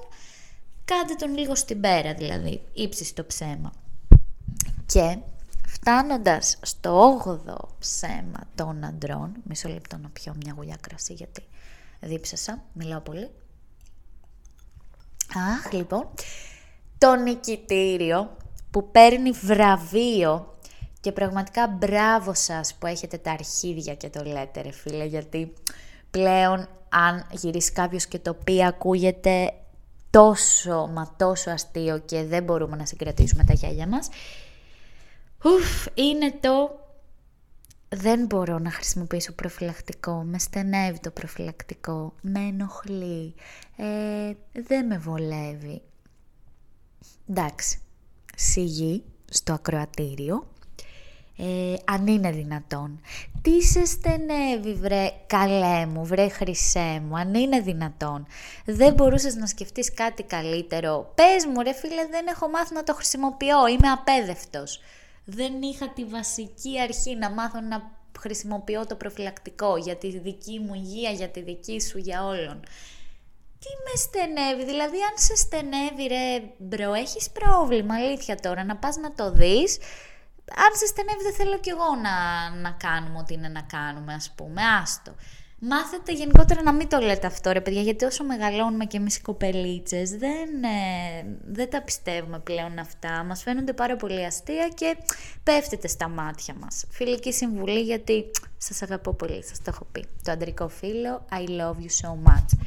Κάντε 0.84 1.14
τον 1.14 1.36
λίγο 1.36 1.54
στην 1.54 1.80
πέρα 1.80 2.14
δηλαδή, 2.14 2.62
ύψιστο 2.72 3.24
ψέμα. 3.24 3.72
Και 4.86 5.18
φτάνοντας 5.66 6.58
στο 6.62 7.22
8ο 7.26 7.68
ψέμα 7.78 8.40
των 8.54 8.84
αντρών, 8.84 9.32
μισό 9.44 9.68
λεπτό 9.68 9.96
να 9.96 10.08
πιω 10.08 10.34
μια 10.44 10.54
γουλιά 10.56 10.76
κρασί 10.80 11.12
γιατί 11.12 11.42
δίψασα, 12.00 12.62
μιλάω 12.72 13.00
πολύ. 13.00 13.30
Αχ, 15.34 15.72
λοιπόν, 15.72 16.08
το 16.98 17.14
νικητήριο 17.14 18.36
που 18.70 18.90
παίρνει 18.90 19.30
βραβείο. 19.30 20.54
Και 21.00 21.12
πραγματικά 21.12 21.68
μπράβο 21.68 22.34
σας 22.34 22.74
που 22.74 22.86
έχετε 22.86 23.18
τα 23.18 23.30
αρχίδια 23.30 23.94
και 23.94 24.08
το 24.08 24.24
λέτε 24.24 24.60
ρε 24.60 24.72
φίλε, 24.72 25.04
γιατί 25.04 25.52
πλέον 26.10 26.68
αν 26.88 27.26
γυρίσει 27.30 27.72
κάποιος 27.72 28.06
και 28.06 28.18
το 28.18 28.34
πει 28.34 28.64
ακούγεται 28.64 29.52
τόσο 30.10 30.90
μα 30.94 31.14
τόσο 31.16 31.50
αστείο 31.50 31.98
και 31.98 32.24
δεν 32.24 32.44
μπορούμε 32.44 32.76
να 32.76 32.86
συγκρατήσουμε 32.86 33.44
τα 33.44 33.52
γέλια 33.52 33.86
μας. 33.86 34.08
Ουφ, 35.44 35.86
είναι 35.94 36.32
το... 36.40 36.84
Δεν 37.88 38.26
μπορώ 38.26 38.58
να 38.58 38.70
χρησιμοποιήσω 38.70 39.32
προφυλακτικό, 39.32 40.22
με 40.22 40.38
στενεύει 40.38 41.00
το 41.00 41.10
προφυλακτικό, 41.10 42.14
με 42.20 42.40
ενοχλεί, 42.40 43.34
ε, 43.76 44.32
δεν 44.52 44.86
με 44.86 44.98
βολεύει. 44.98 45.82
Εντάξει, 47.28 47.78
σιγή 48.36 49.02
στο 49.30 49.52
ακροατήριο, 49.52 50.46
ε, 51.36 51.74
αν 51.84 52.06
είναι 52.06 52.30
δυνατόν. 52.30 53.00
Τι 53.42 53.62
σε 53.62 53.84
στενεύει 53.84 54.74
βρε 54.74 55.10
καλέ 55.26 55.86
μου, 55.86 56.04
βρε 56.04 56.28
χρυσέ 56.28 57.02
μου, 57.08 57.16
αν 57.18 57.34
είναι 57.34 57.60
δυνατόν. 57.60 58.26
Δεν 58.64 58.94
μπορούσες 58.94 59.34
να 59.34 59.46
σκεφτείς 59.46 59.94
κάτι 59.94 60.22
καλύτερο. 60.22 61.12
Πες 61.14 61.46
μου 61.46 61.62
ρε 61.62 61.72
φίλε 61.72 62.06
δεν 62.10 62.26
έχω 62.26 62.48
μάθει 62.48 62.74
να 62.74 62.82
το 62.82 62.94
χρησιμοποιώ, 62.94 63.66
είμαι 63.66 63.88
απέδευτος. 63.88 64.80
Δεν 65.24 65.62
είχα 65.62 65.88
τη 65.88 66.04
βασική 66.04 66.80
αρχή 66.80 67.16
να 67.16 67.30
μάθω 67.30 67.60
να 67.60 67.90
χρησιμοποιώ 68.18 68.86
το 68.86 68.94
προφυλακτικό 68.94 69.76
για 69.76 69.96
τη 69.96 70.18
δική 70.18 70.58
μου 70.58 70.74
υγεία, 70.74 71.10
για 71.10 71.28
τη 71.28 71.40
δική 71.42 71.80
σου, 71.80 71.98
για 71.98 72.24
όλων. 72.24 72.60
Τι 73.66 73.72
με 73.84 73.96
στενεύει, 73.96 74.64
δηλαδή 74.64 74.96
αν 74.96 75.14
σε 75.14 75.36
στενεύει 75.36 76.06
ρε 76.06 76.42
bro, 76.58 76.92
έχεις 76.92 77.30
πρόβλημα, 77.30 77.94
αλήθεια 77.94 78.36
τώρα, 78.36 78.64
να 78.64 78.76
πας 78.76 78.96
να 78.96 79.12
το 79.12 79.30
δεις, 79.30 79.78
αν 80.64 80.72
σε 80.76 80.86
στενεύει 80.86 81.22
δεν 81.22 81.34
θέλω 81.34 81.58
κι 81.58 81.70
εγώ 81.70 81.94
να, 82.02 82.16
να 82.50 82.70
κάνουμε 82.70 83.18
ό,τι 83.18 83.34
είναι 83.34 83.48
να 83.48 83.62
κάνουμε, 83.62 84.14
ας 84.14 84.32
πούμε, 84.36 84.62
άστο. 84.82 85.14
Μάθετε 85.58 86.12
γενικότερα 86.12 86.62
να 86.62 86.72
μην 86.72 86.88
το 86.88 86.98
λέτε 86.98 87.26
αυτό 87.26 87.52
ρε 87.52 87.60
παιδιά, 87.60 87.82
γιατί 87.82 88.04
όσο 88.04 88.24
μεγαλώνουμε 88.24 88.84
και 88.84 88.96
εμείς 88.96 89.16
οι 89.16 89.20
κοπελίτσες 89.20 90.10
δεν, 90.10 90.64
ε, 90.64 91.36
δεν 91.46 91.70
τα 91.70 91.82
πιστεύουμε 91.82 92.38
πλέον 92.38 92.78
αυτά. 92.78 93.24
Μας 93.24 93.42
φαίνονται 93.42 93.72
πάρα 93.72 93.96
πολύ 93.96 94.24
αστεία 94.24 94.68
και 94.74 94.96
πέφτετε 95.42 95.88
στα 95.88 96.08
μάτια 96.08 96.54
μας. 96.54 96.84
Φιλική 96.90 97.32
συμβουλή 97.32 97.80
γιατί 97.80 98.30
σας 98.56 98.82
αγαπώ 98.82 99.14
πολύ, 99.14 99.44
σας 99.44 99.58
το 99.58 99.64
έχω 99.66 99.86
πει. 99.92 100.06
Το 100.22 100.32
αντρικό 100.32 100.68
φύλο, 100.68 101.26
I 101.30 101.48
love 101.48 101.76
you 101.76 102.06
so 102.06 102.10
much. 102.30 102.58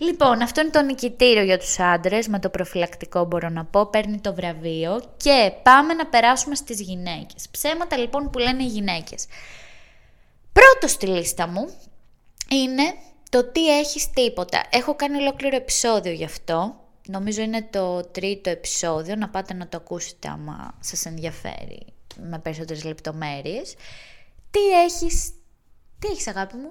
Λοιπόν, 0.00 0.42
αυτό 0.42 0.60
είναι 0.60 0.70
το 0.70 0.82
νικητήριο 0.82 1.42
για 1.42 1.58
τους 1.58 1.78
άντρες, 1.78 2.28
με 2.28 2.38
το 2.38 2.48
προφυλακτικό 2.48 3.24
μπορώ 3.24 3.48
να 3.48 3.64
πω, 3.64 3.86
παίρνει 3.86 4.20
το 4.20 4.34
βραβείο 4.34 5.02
και 5.16 5.52
πάμε 5.62 5.94
να 5.94 6.06
περάσουμε 6.06 6.54
στις 6.54 6.80
γυναίκες. 6.80 7.48
Ψέματα 7.50 7.96
λοιπόν 7.96 8.30
που 8.30 8.38
λένε 8.38 8.62
οι 8.62 8.66
γυναίκες. 8.66 9.26
Πρώτο 10.52 10.88
στη 10.88 11.06
λίστα 11.06 11.46
μου 11.46 11.70
είναι 12.50 12.94
το 13.30 13.44
τι 13.44 13.78
έχεις 13.78 14.10
τίποτα. 14.10 14.62
Έχω 14.70 14.94
κάνει 14.94 15.16
ολόκληρο 15.16 15.56
επεισόδιο 15.56 16.12
γι' 16.12 16.24
αυτό. 16.24 16.80
Νομίζω 17.08 17.42
είναι 17.42 17.68
το 17.70 18.02
τρίτο 18.02 18.50
επεισόδιο, 18.50 19.16
να 19.16 19.28
πάτε 19.28 19.54
να 19.54 19.68
το 19.68 19.76
ακούσετε 19.76 20.28
άμα 20.28 20.78
σας 20.80 21.04
ενδιαφέρει 21.04 21.86
με 22.30 22.38
περισσότερες 22.38 22.84
λεπτομέρειες. 22.84 23.74
Τι 24.50 24.60
έχεις, 24.84 25.32
τι 25.98 26.08
έχεις 26.08 26.26
αγάπη 26.26 26.56
μου, 26.56 26.70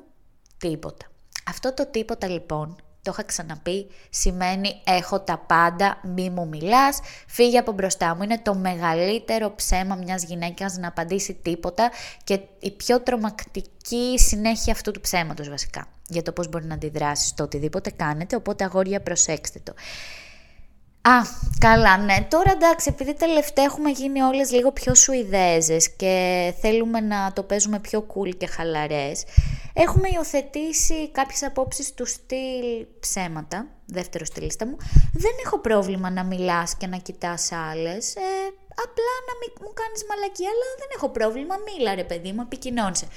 τίποτα. 0.58 1.06
Αυτό 1.48 1.74
το 1.74 1.86
τίποτα 1.86 2.28
λοιπόν 2.30 2.76
το 3.06 3.12
είχα 3.14 3.24
ξαναπεί, 3.24 3.88
σημαίνει 4.10 4.82
έχω 4.84 5.20
τα 5.20 5.38
πάντα, 5.38 5.98
μη 6.04 6.30
μου 6.30 6.48
μιλάς, 6.48 7.00
φύγε 7.28 7.58
από 7.58 7.72
μπροστά 7.72 8.16
μου. 8.16 8.24
Είναι 8.24 8.40
το 8.40 8.56
μεγαλύτερο 8.56 9.56
ψέμα 9.56 9.96
μιας 9.96 10.24
γυναίκας 10.24 10.78
να 10.78 10.88
απαντήσει 10.88 11.34
τίποτα 11.34 11.92
και 12.24 12.40
η 12.60 12.72
πιο 12.72 13.02
τρομακτική 13.02 14.20
συνέχεια 14.20 14.74
αυτού 14.74 14.92
του 14.92 15.02
ψέματος 15.02 15.50
βασικά. 15.50 15.88
Για 16.08 16.22
το 16.22 16.32
πώς 16.32 16.50
μπορεί 16.50 16.66
να 16.66 16.74
αντιδράσει 16.74 17.28
στο 17.28 17.44
οτιδήποτε 17.44 17.90
κάνετε, 17.90 18.36
οπότε 18.36 18.64
αγόρια 18.64 19.02
προσέξτε 19.02 19.60
το. 19.64 19.74
Α, 21.08 21.22
καλά, 21.60 21.98
ναι. 21.98 22.28
Τώρα 22.30 22.52
εντάξει, 22.52 22.90
επειδή 22.90 23.14
τελευταία 23.14 23.66
έχουμε 23.66 23.90
γίνει 23.90 24.22
όλες 24.22 24.52
λίγο 24.52 24.72
πιο 24.72 24.96
σουηδέζες 24.96 25.92
και 25.96 26.54
θέλουμε 26.62 27.00
να 27.00 27.34
το 27.34 27.44
παίζουμε 27.44 27.80
πιο 27.80 28.08
cool 28.14 28.36
και 28.38 28.48
χαλαρές, 28.48 29.24
έχουμε 29.74 30.10
υιοθετήσει 30.14 31.12
κάποιες 31.12 31.44
απόψεις 31.44 31.94
του 31.94 32.06
στυλ 32.06 32.86
ψέματα, 33.00 33.68
δεύτερο 33.86 34.26
στη 34.26 34.42
λίστα 34.42 34.66
μου. 34.68 34.78
Δεν 35.14 35.32
έχω 35.46 35.60
πρόβλημα 35.60 36.10
να 36.10 36.24
μιλάς 36.24 36.76
και 36.76 36.88
να 36.88 36.98
κοιτάς 36.98 37.52
άλλες, 37.52 38.16
ε, 38.16 38.22
απλά 38.70 39.14
να 39.28 39.34
μην 39.40 39.52
μου 39.62 39.74
κάνεις 39.74 40.06
μαλακή, 40.10 40.46
αλλά 40.46 40.66
δεν 40.80 40.88
έχω 40.96 41.10
πρόβλημα, 41.10 41.56
μίλα 41.66 41.96
ρε 41.96 42.04
παιδί 42.04 42.32
μου, 42.32 42.42
επικοινώνησε. 42.42 43.08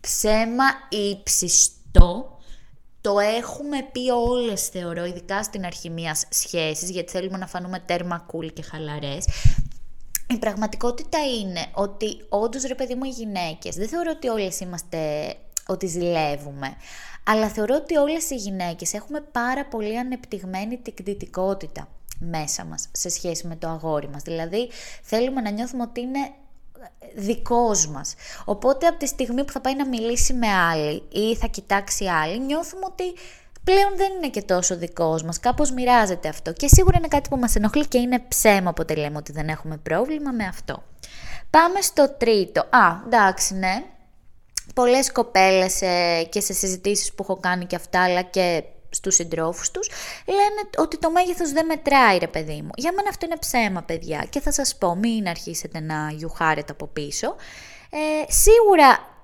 Ψέμα 0.00 0.64
ύψιστο, 0.88 2.35
το 3.06 3.18
έχουμε 3.18 3.88
πει 3.92 4.10
όλες 4.10 4.68
θεωρώ, 4.68 5.04
ειδικά 5.04 5.42
στην 5.42 5.64
αρχή 5.64 5.90
μιας 5.90 6.24
σχέσης, 6.28 6.90
γιατί 6.90 7.10
θέλουμε 7.10 7.38
να 7.38 7.46
φανούμε 7.46 7.78
τέρμα 7.78 8.26
cool 8.32 8.52
και 8.52 8.62
χαλαρές. 8.62 9.26
Η 10.28 10.38
πραγματικότητα 10.38 11.18
είναι 11.40 11.66
ότι 11.74 12.06
όντως 12.28 12.62
ρε 12.62 12.74
παιδί 12.74 12.94
μου 12.94 13.04
οι 13.04 13.08
γυναίκες, 13.08 13.74
δεν 13.74 13.88
θεωρώ 13.88 14.10
ότι 14.14 14.28
όλες 14.28 14.60
είμαστε 14.60 15.34
ότι 15.66 15.86
ζηλεύουμε, 15.86 16.76
αλλά 17.24 17.48
θεωρώ 17.48 17.74
ότι 17.74 17.96
όλες 17.96 18.30
οι 18.30 18.34
γυναίκες 18.34 18.94
έχουμε 18.94 19.20
πάρα 19.20 19.66
πολύ 19.66 19.98
ανεπτυγμένη 19.98 20.76
την 20.76 20.94
κτητικότητα 20.94 21.88
μέσα 22.18 22.64
μας 22.64 22.88
σε 22.92 23.08
σχέση 23.08 23.46
με 23.46 23.56
το 23.56 23.68
αγόρι 23.68 24.08
μας. 24.08 24.22
Δηλαδή 24.22 24.70
θέλουμε 25.02 25.40
να 25.40 25.50
νιώθουμε 25.50 25.82
ότι 25.82 26.00
είναι 26.00 26.30
δικός 27.16 27.88
μας. 27.88 28.14
Οπότε 28.44 28.86
από 28.86 28.98
τη 28.98 29.06
στιγμή 29.06 29.44
που 29.44 29.52
θα 29.52 29.60
πάει 29.60 29.76
να 29.76 29.86
μιλήσει 29.86 30.32
με 30.32 30.46
άλλη 30.46 31.02
ή 31.12 31.36
θα 31.36 31.46
κοιτάξει 31.46 32.06
άλλη, 32.06 32.40
νιώθουμε 32.40 32.84
ότι 32.84 33.04
πλέον 33.64 33.96
δεν 33.96 34.12
είναι 34.12 34.28
και 34.28 34.42
τόσο 34.42 34.76
δικός 34.76 35.22
μας. 35.22 35.40
Κάπως 35.40 35.70
μοιράζεται 35.70 36.28
αυτό. 36.28 36.52
Και 36.52 36.68
σίγουρα 36.68 36.96
είναι 36.98 37.08
κάτι 37.08 37.28
που 37.28 37.36
μας 37.36 37.54
ενοχλεί 37.54 37.86
και 37.86 37.98
είναι 37.98 38.18
ψέμα 38.28 38.70
όποτε 38.70 38.94
λέμε 38.94 39.16
ότι 39.16 39.32
δεν 39.32 39.48
έχουμε 39.48 39.76
πρόβλημα 39.76 40.32
με 40.32 40.44
αυτό. 40.44 40.82
Πάμε 41.50 41.80
στο 41.80 42.14
τρίτο. 42.18 42.60
Α, 42.60 43.02
εντάξει, 43.06 43.54
ναι. 43.54 43.84
Πολλές 44.74 45.12
κοπέλες 45.12 45.82
ε, 45.82 46.22
και 46.30 46.40
σε 46.40 46.52
συζητήσεις 46.52 47.12
που 47.12 47.22
έχω 47.22 47.36
κάνει 47.36 47.66
και 47.66 47.76
αυτά, 47.76 48.04
αλλά 48.04 48.22
και 48.22 48.64
στους 48.96 49.14
συντρόφους 49.14 49.70
τους, 49.70 49.90
λένε 50.26 50.68
ότι 50.76 50.98
το 50.98 51.10
μέγεθος 51.10 51.52
δεν 51.52 51.66
μετράει 51.66 52.18
ρε 52.18 52.26
παιδί 52.26 52.60
μου. 52.62 52.70
Για 52.76 52.92
μένα 52.92 53.08
αυτό 53.08 53.26
είναι 53.26 53.36
ψέμα 53.36 53.82
παιδιά 53.82 54.26
και 54.30 54.40
θα 54.40 54.52
σας 54.52 54.76
πω 54.76 54.94
μην 54.94 55.28
αρχίσετε 55.28 55.80
να 55.80 56.10
γιουχάρετε 56.10 56.72
από 56.72 56.86
πίσω. 56.86 57.36
Ε, 57.90 58.32
σίγουρα 58.32 59.14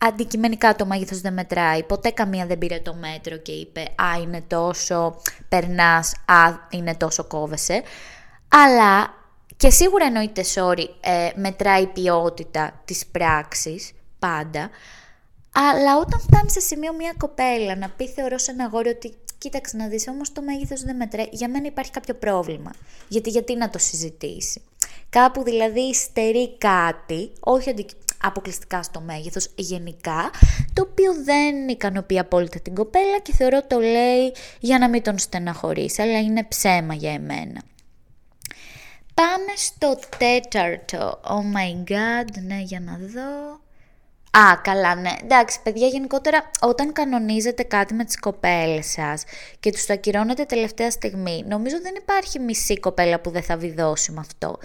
αντικειμενικά 0.00 0.76
το 0.76 0.86
μέγεθος 0.86 1.20
δεν 1.20 1.32
μετράει, 1.32 1.82
ποτέ 1.82 2.10
καμία 2.10 2.46
δεν 2.46 2.58
πήρε 2.58 2.78
το 2.80 2.94
μέτρο 2.94 3.36
και 3.36 3.52
είπε 3.52 3.80
«Α, 3.80 4.20
είναι 4.22 4.40
τόσο, 4.46 5.20
περνάς, 5.48 6.14
α, 6.24 6.66
είναι 6.70 6.94
τόσο 6.94 7.24
κόβεσαι». 7.24 7.82
Αλλά 8.48 9.16
Και 9.58 9.70
σίγουρα 9.70 10.04
εννοείται, 10.04 10.44
sorry, 10.54 10.84
ε, 11.00 11.30
μετράει 11.34 11.82
η 11.82 11.86
ποιότητα 11.86 12.80
της 12.84 13.06
πράξης, 13.06 13.92
πάντα. 14.18 14.70
Αλλά 15.60 15.98
όταν 15.98 16.20
φτάνει 16.20 16.50
σε 16.50 16.60
σημείο 16.60 16.92
μια 16.92 17.14
κοπέλα 17.18 17.76
να 17.76 17.88
πει 17.88 18.08
θεωρώ 18.08 18.38
σε 18.38 18.50
ένα 18.50 18.64
αγόρι 18.64 18.88
ότι 18.88 19.14
κοίταξε 19.38 19.76
να 19.76 19.86
δεις 19.88 20.08
όμως 20.08 20.32
το 20.32 20.42
μέγεθος 20.42 20.82
δεν 20.82 20.96
μετράει, 20.96 21.26
για 21.30 21.48
μένα 21.48 21.66
υπάρχει 21.66 21.90
κάποιο 21.90 22.14
πρόβλημα. 22.14 22.70
Γιατί 23.08 23.30
γιατί 23.30 23.56
να 23.56 23.70
το 23.70 23.78
συζητήσει. 23.78 24.62
Κάπου 25.10 25.42
δηλαδή 25.42 25.94
στερεί 25.94 26.58
κάτι, 26.58 27.32
όχι 27.40 27.86
αποκλειστικά 28.22 28.82
στο 28.82 29.00
μέγεθος, 29.00 29.50
γενικά, 29.54 30.30
το 30.72 30.86
οποίο 30.90 31.14
δεν 31.24 31.68
ικανοποιεί 31.68 32.18
απόλυτα 32.18 32.60
την 32.60 32.74
κοπέλα 32.74 33.18
και 33.18 33.32
θεωρώ 33.32 33.62
το 33.62 33.78
λέει 33.78 34.34
για 34.60 34.78
να 34.78 34.88
μην 34.88 35.02
τον 35.02 35.18
στεναχωρήσει, 35.18 36.02
αλλά 36.02 36.18
είναι 36.18 36.44
ψέμα 36.44 36.94
για 36.94 37.12
εμένα. 37.12 37.62
Πάμε 39.14 39.52
στο 39.56 39.98
τέταρτο. 40.18 41.20
Oh 41.24 41.56
my 41.56 41.90
god, 41.90 42.42
ναι, 42.46 42.60
για 42.60 42.80
να 42.80 42.96
δω. 42.96 43.66
Α, 44.38 44.56
καλά, 44.62 44.94
ναι. 44.94 45.10
Εντάξει, 45.22 45.62
παιδιά, 45.62 45.86
γενικότερα 45.86 46.50
όταν 46.60 46.92
κανονίζετε 46.92 47.62
κάτι 47.62 47.94
με 47.94 48.04
τις 48.04 48.18
κοπέλες 48.18 48.86
σας 48.86 49.24
και 49.60 49.72
τους 49.72 49.86
το 49.86 49.92
ακυρώνετε 49.92 50.44
τελευταία 50.44 50.90
στιγμή, 50.90 51.44
νομίζω 51.48 51.80
δεν 51.82 51.94
υπάρχει 51.98 52.38
μισή 52.38 52.78
κοπέλα 52.78 53.20
που 53.20 53.30
δεν 53.30 53.42
θα 53.42 53.56
βιδώσει 53.56 54.12
με 54.12 54.20
αυτό. 54.20 54.58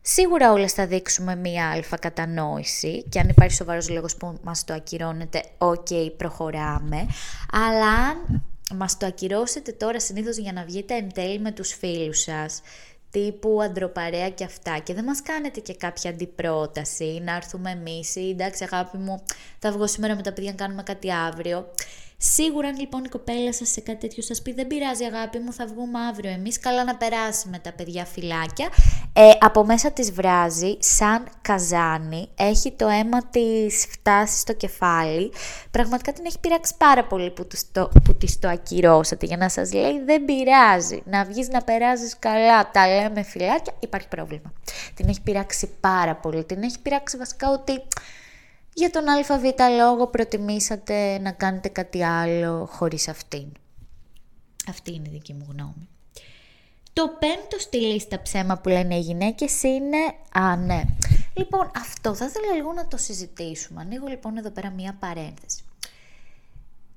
Σίγουρα 0.00 0.52
όλες 0.52 0.72
θα 0.72 0.86
δείξουμε 0.86 1.36
μία 1.36 1.70
άλφα 1.70 1.96
κατανόηση 1.96 3.02
και 3.08 3.18
αν 3.18 3.28
υπάρχει 3.28 3.54
σοβαρός 3.54 3.88
λόγος 3.88 4.16
που 4.16 4.38
μας 4.42 4.64
το 4.64 4.74
ακυρώνετε, 4.74 5.42
οκ, 5.58 5.88
προχωράμε. 6.16 7.06
Αλλά 7.52 7.94
αν 8.70 8.76
μας 8.76 8.96
το 8.96 9.06
ακυρώσετε 9.06 9.72
τώρα 9.72 10.00
συνήθως 10.00 10.36
για 10.36 10.52
να 10.52 10.64
βγείτε 10.64 10.94
εν 10.94 11.12
τέλει 11.12 11.38
με 11.38 11.52
τους 11.52 11.72
φίλους 11.72 12.18
σας, 12.18 12.62
τύπου 13.10 13.62
αντροπαρέα 13.62 14.30
και 14.30 14.44
αυτά 14.44 14.78
και 14.78 14.94
δεν 14.94 15.04
μας 15.04 15.22
κάνετε 15.22 15.60
και 15.60 15.74
κάποια 15.74 16.10
αντιπρόταση 16.10 17.20
να 17.24 17.34
έρθουμε 17.34 17.70
εμείς 17.70 18.16
ή 18.16 18.28
εντάξει 18.30 18.64
αγάπη 18.72 18.96
μου 18.96 19.22
θα 19.58 19.72
βγω 19.72 19.86
σήμερα 19.86 20.14
με 20.14 20.22
τα 20.22 20.32
παιδιά 20.32 20.50
να 20.50 20.56
κάνουμε 20.56 20.82
κάτι 20.82 21.12
αύριο 21.12 21.68
Σίγουρα, 22.20 22.68
αν 22.68 22.78
λοιπόν 22.78 23.04
η 23.04 23.08
κοπέλα 23.08 23.52
σας 23.52 23.68
σε 23.68 23.80
κάτι 23.80 23.98
τέτοιο 23.98 24.22
σας 24.22 24.42
πει: 24.42 24.52
Δεν 24.52 24.66
πειράζει, 24.66 25.04
αγάπη 25.04 25.38
μου, 25.38 25.52
θα 25.52 25.66
βγούμε 25.66 25.98
αύριο 25.98 26.30
εμείς. 26.30 26.58
Καλά 26.58 26.84
να 26.84 26.96
περάσει 26.96 27.48
με 27.48 27.58
τα 27.58 27.72
παιδιά 27.72 28.04
φυλάκια. 28.04 28.68
Ε, 29.12 29.30
από 29.40 29.64
μέσα 29.64 29.90
της 29.90 30.12
βράζει, 30.12 30.76
σαν 30.78 31.28
καζάνι. 31.42 32.28
Έχει 32.38 32.72
το 32.72 32.88
αίμα 32.88 33.26
της 33.26 33.86
φτάσει 33.90 34.38
στο 34.38 34.52
κεφάλι. 34.52 35.32
Πραγματικά 35.70 36.12
την 36.12 36.24
έχει 36.26 36.38
πειράξει 36.40 36.74
πάρα 36.78 37.04
πολύ 37.04 37.30
που, 37.30 37.46
το, 37.72 37.90
που 38.04 38.16
της 38.16 38.38
το 38.38 38.48
ακυρώσατε. 38.48 39.26
Για 39.26 39.36
να 39.36 39.48
σας 39.48 39.72
λέει: 39.72 40.02
Δεν 40.04 40.24
πειράζει. 40.24 41.02
Να 41.04 41.24
βγεις 41.24 41.48
να 41.48 41.62
περάσεις 41.62 42.18
καλά. 42.18 42.70
Τα 42.70 42.86
λέμε 42.86 43.22
φυλάκια. 43.22 43.72
Υπάρχει 43.78 44.08
πρόβλημα. 44.08 44.52
Την 44.94 45.08
έχει 45.08 45.22
πειράξει 45.22 45.70
πάρα 45.80 46.14
πολύ. 46.14 46.44
Την 46.44 46.62
έχει 46.62 46.80
πειράξει 46.80 47.16
βασικά 47.16 47.50
ότι 47.50 47.82
για 48.78 48.90
τον 48.90 49.08
ΑΒ 49.08 49.42
λόγο 49.76 50.06
προτιμήσατε 50.06 51.18
να 51.18 51.32
κάνετε 51.32 51.68
κάτι 51.68 52.04
άλλο 52.04 52.68
χωρίς 52.70 53.08
αυτήν; 53.08 53.46
Αυτή 54.68 54.94
είναι 54.94 55.08
η 55.08 55.12
δική 55.12 55.32
μου 55.32 55.46
γνώμη. 55.50 55.88
Το 56.92 57.08
πέμπτο 57.18 57.58
στη 57.58 57.76
λίστα 57.76 58.22
ψέμα 58.22 58.58
που 58.58 58.68
λένε 58.68 58.94
οι 58.94 59.00
γυναίκες 59.00 59.62
είναι... 59.62 59.96
Α, 60.32 60.56
ναι. 60.56 60.82
Λοιπόν, 61.34 61.70
αυτό 61.76 62.14
θα 62.14 62.24
ήθελα 62.24 62.54
λίγο 62.54 62.72
να 62.72 62.86
το 62.86 62.96
συζητήσουμε. 62.96 63.80
Ανοίγω 63.80 64.06
λοιπόν 64.06 64.36
εδώ 64.36 64.50
πέρα 64.50 64.70
μία 64.70 64.96
παρένθεση. 65.00 65.62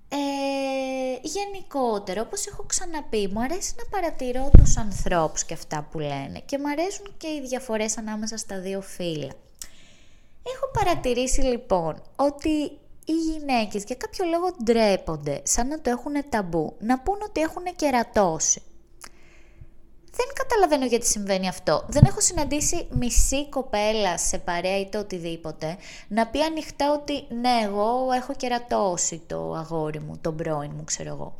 Ε, 0.10 1.20
γενικότερα, 1.22 2.22
όπως 2.22 2.48
έχω 2.48 2.64
ξαναπεί, 2.64 3.28
μου 3.28 3.42
αρέσει 3.42 3.74
να 3.78 4.00
παρατηρώ 4.00 4.50
τους 4.58 4.78
ανθρώπους 4.78 5.44
και 5.44 5.54
αυτά 5.54 5.88
που 5.92 6.00
λένε 6.00 6.40
και 6.46 6.58
μου 6.58 6.70
αρέσουν 6.70 7.14
και 7.18 7.28
οι 7.28 7.42
διαφορές 7.48 7.98
ανάμεσα 7.98 8.38
στα 8.38 8.60
δύο 8.60 8.82
φύλλα. 8.82 9.32
Έχω 10.44 10.72
παρατηρήσει 10.74 11.42
λοιπόν 11.42 12.02
ότι 12.16 12.50
οι 13.06 13.14
γυναίκες 13.14 13.84
για 13.84 13.96
κάποιο 13.96 14.26
λόγο 14.26 14.56
ντρέπονται, 14.64 15.42
σαν 15.44 15.68
να 15.68 15.82
το 15.82 15.90
έχουν 15.90 16.14
ταμπού, 16.30 16.76
να 16.80 17.00
πούν 17.00 17.18
ότι 17.24 17.42
έχουν 17.42 17.64
κερατώσει. 17.76 18.62
Δεν 20.14 20.26
καταλαβαίνω 20.34 20.86
γιατί 20.86 21.06
συμβαίνει 21.06 21.48
αυτό. 21.48 21.86
Δεν 21.88 22.04
έχω 22.08 22.22
συναντήσει 22.22 22.88
μισή 22.92 23.50
κοπέλα 23.50 24.18
σε 24.18 24.38
παρέα 24.38 24.80
ή 24.80 24.90
το 24.90 25.00
οτιδήποτε 25.00 25.78
να 26.08 26.28
πει 26.28 26.42
ανοιχτά 26.42 26.94
ότι 26.94 27.26
ναι, 27.30 27.60
εγώ 27.64 28.12
έχω 28.16 28.34
κερατώσει 28.34 29.22
το 29.28 29.54
αγόρι 29.54 30.00
μου, 30.00 30.18
τον 30.22 30.36
πρώην 30.36 30.72
μου, 30.76 30.84
ξέρω 30.84 31.10
εγώ. 31.10 31.36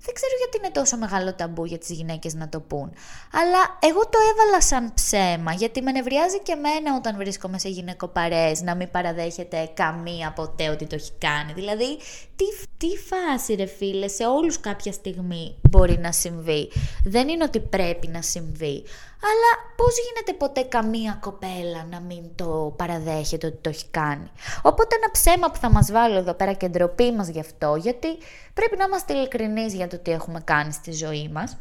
Δεν 0.00 0.14
ξέρω 0.14 0.32
γιατί 0.38 0.56
είναι 0.58 0.70
τόσο 0.70 0.96
μεγάλο 0.96 1.34
ταμπού 1.34 1.64
για 1.64 1.78
τις 1.78 1.90
γυναίκες 1.90 2.34
να 2.34 2.48
το 2.48 2.60
πούν. 2.60 2.92
Αλλά 3.32 3.78
εγώ 3.80 4.00
το 4.00 4.18
έβαλα 4.32 4.60
σαν 4.62 4.94
ψέμα, 4.94 5.52
γιατί 5.52 5.82
με 5.82 5.92
νευριάζει 5.92 6.40
και 6.40 6.52
εμένα 6.52 6.96
όταν 6.96 7.16
βρίσκομαι 7.16 7.58
σε 7.58 7.68
γυναικοπαρές 7.68 8.60
να 8.62 8.74
μην 8.74 8.90
παραδέχεται 8.90 9.70
καμία 9.74 10.32
ποτέ 10.32 10.68
ότι 10.68 10.86
το 10.86 10.94
έχει 10.94 11.12
κάνει. 11.18 11.52
Δηλαδή, 11.52 11.96
τι, 12.36 12.44
τι 12.76 12.88
φάση 12.96 13.54
ρε 13.54 13.66
φίλε, 13.66 14.08
σε 14.08 14.26
όλους 14.26 14.60
κάποια 14.60 14.92
στιγμή 14.92 15.56
μπορεί 15.70 15.98
να 15.98 16.12
συμβεί. 16.12 16.70
Δεν 17.04 17.28
είναι 17.28 17.44
ότι 17.44 17.60
πρέπει 17.60 18.06
να 18.06 18.22
συμβεί. 18.22 18.84
Αλλά 19.22 19.72
πώς 19.76 19.94
γίνεται 20.06 20.32
ποτέ 20.32 20.62
καμία 20.62 21.18
κοπέλα 21.20 21.84
να 21.90 22.00
μην 22.00 22.34
το 22.34 22.74
παραδέχεται 22.76 23.46
ότι 23.46 23.56
το 23.56 23.68
έχει 23.68 23.88
κάνει; 23.90 24.30
Οπότε 24.62 24.96
ένα 24.96 25.10
ψέμα 25.10 25.50
που 25.50 25.58
θα 25.58 25.70
μας 25.70 25.92
βάλω 25.92 26.16
εδώ 26.16 26.34
πέρα 26.34 26.52
και 26.52 26.68
ντροπή 26.68 27.12
μας 27.12 27.28
γι' 27.28 27.40
αυτό, 27.40 27.76
γιατί 27.76 28.08
πρέπει 28.54 28.76
να 28.76 28.84
είμαστε 28.84 29.14
ειλικρινείς 29.14 29.74
για 29.74 29.88
το 29.88 29.98
τι 29.98 30.10
έχουμε 30.10 30.40
κάνει 30.40 30.72
στη 30.72 30.92
ζωή 30.92 31.28
μας, 31.32 31.56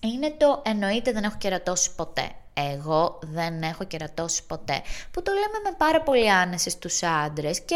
είναι 0.00 0.30
το 0.30 0.62
εννοείται 0.64 1.12
δεν 1.12 1.24
έχω 1.24 1.36
κερατώσει 1.38 1.94
ποτέ. 1.94 2.30
Εγώ 2.56 3.18
δεν 3.22 3.62
έχω 3.62 3.84
κερατώσει 3.84 4.46
ποτέ. 4.46 4.82
Που 5.10 5.22
το 5.22 5.32
λέμε 5.32 5.58
με 5.64 5.74
πάρα 5.76 6.00
πολύ 6.00 6.30
άνεση 6.30 6.70
στους 6.70 7.02
άντρες 7.02 7.60
και 7.60 7.74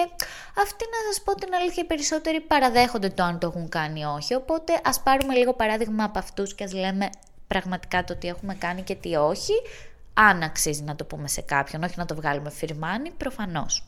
αυτοί 0.59 0.85
να 0.85 1.13
σας 1.13 1.23
πω 1.25 1.35
την 1.35 1.55
αλήθεια 1.55 1.83
οι 1.83 1.87
περισσότεροι 1.87 2.41
παραδέχονται 2.41 3.09
το 3.09 3.23
αν 3.23 3.39
το 3.39 3.47
έχουν 3.47 3.69
κάνει 3.69 4.01
ή 4.01 4.05
όχι. 4.05 4.35
Οπότε 4.35 4.81
ας 4.85 5.01
πάρουμε 5.01 5.35
λίγο 5.35 5.55
παράδειγμα 5.55 6.05
από 6.05 6.19
αυτούς 6.19 6.55
και 6.55 6.65
ας 6.65 6.73
λέμε 6.73 7.11
πραγματικά 7.49 8.05
το 8.05 8.17
τι 8.17 8.29
έχουμε 8.29 8.55
κάνει 8.55 8.83
και 8.83 8.95
τι 8.95 9.15
όχι, 9.15 9.53
αν 10.15 10.43
αξίζει 10.43 10.83
να 10.83 10.97
το 10.97 11.05
πούμε 11.05 11.29
σε 11.29 11.41
κάποιον, 11.41 11.83
όχι 11.83 11.95
να 11.97 12.05
το 12.05 12.15
βγάλουμε 12.15 12.51
φυρμάνι, 12.51 13.11
προφανώς. 13.11 13.85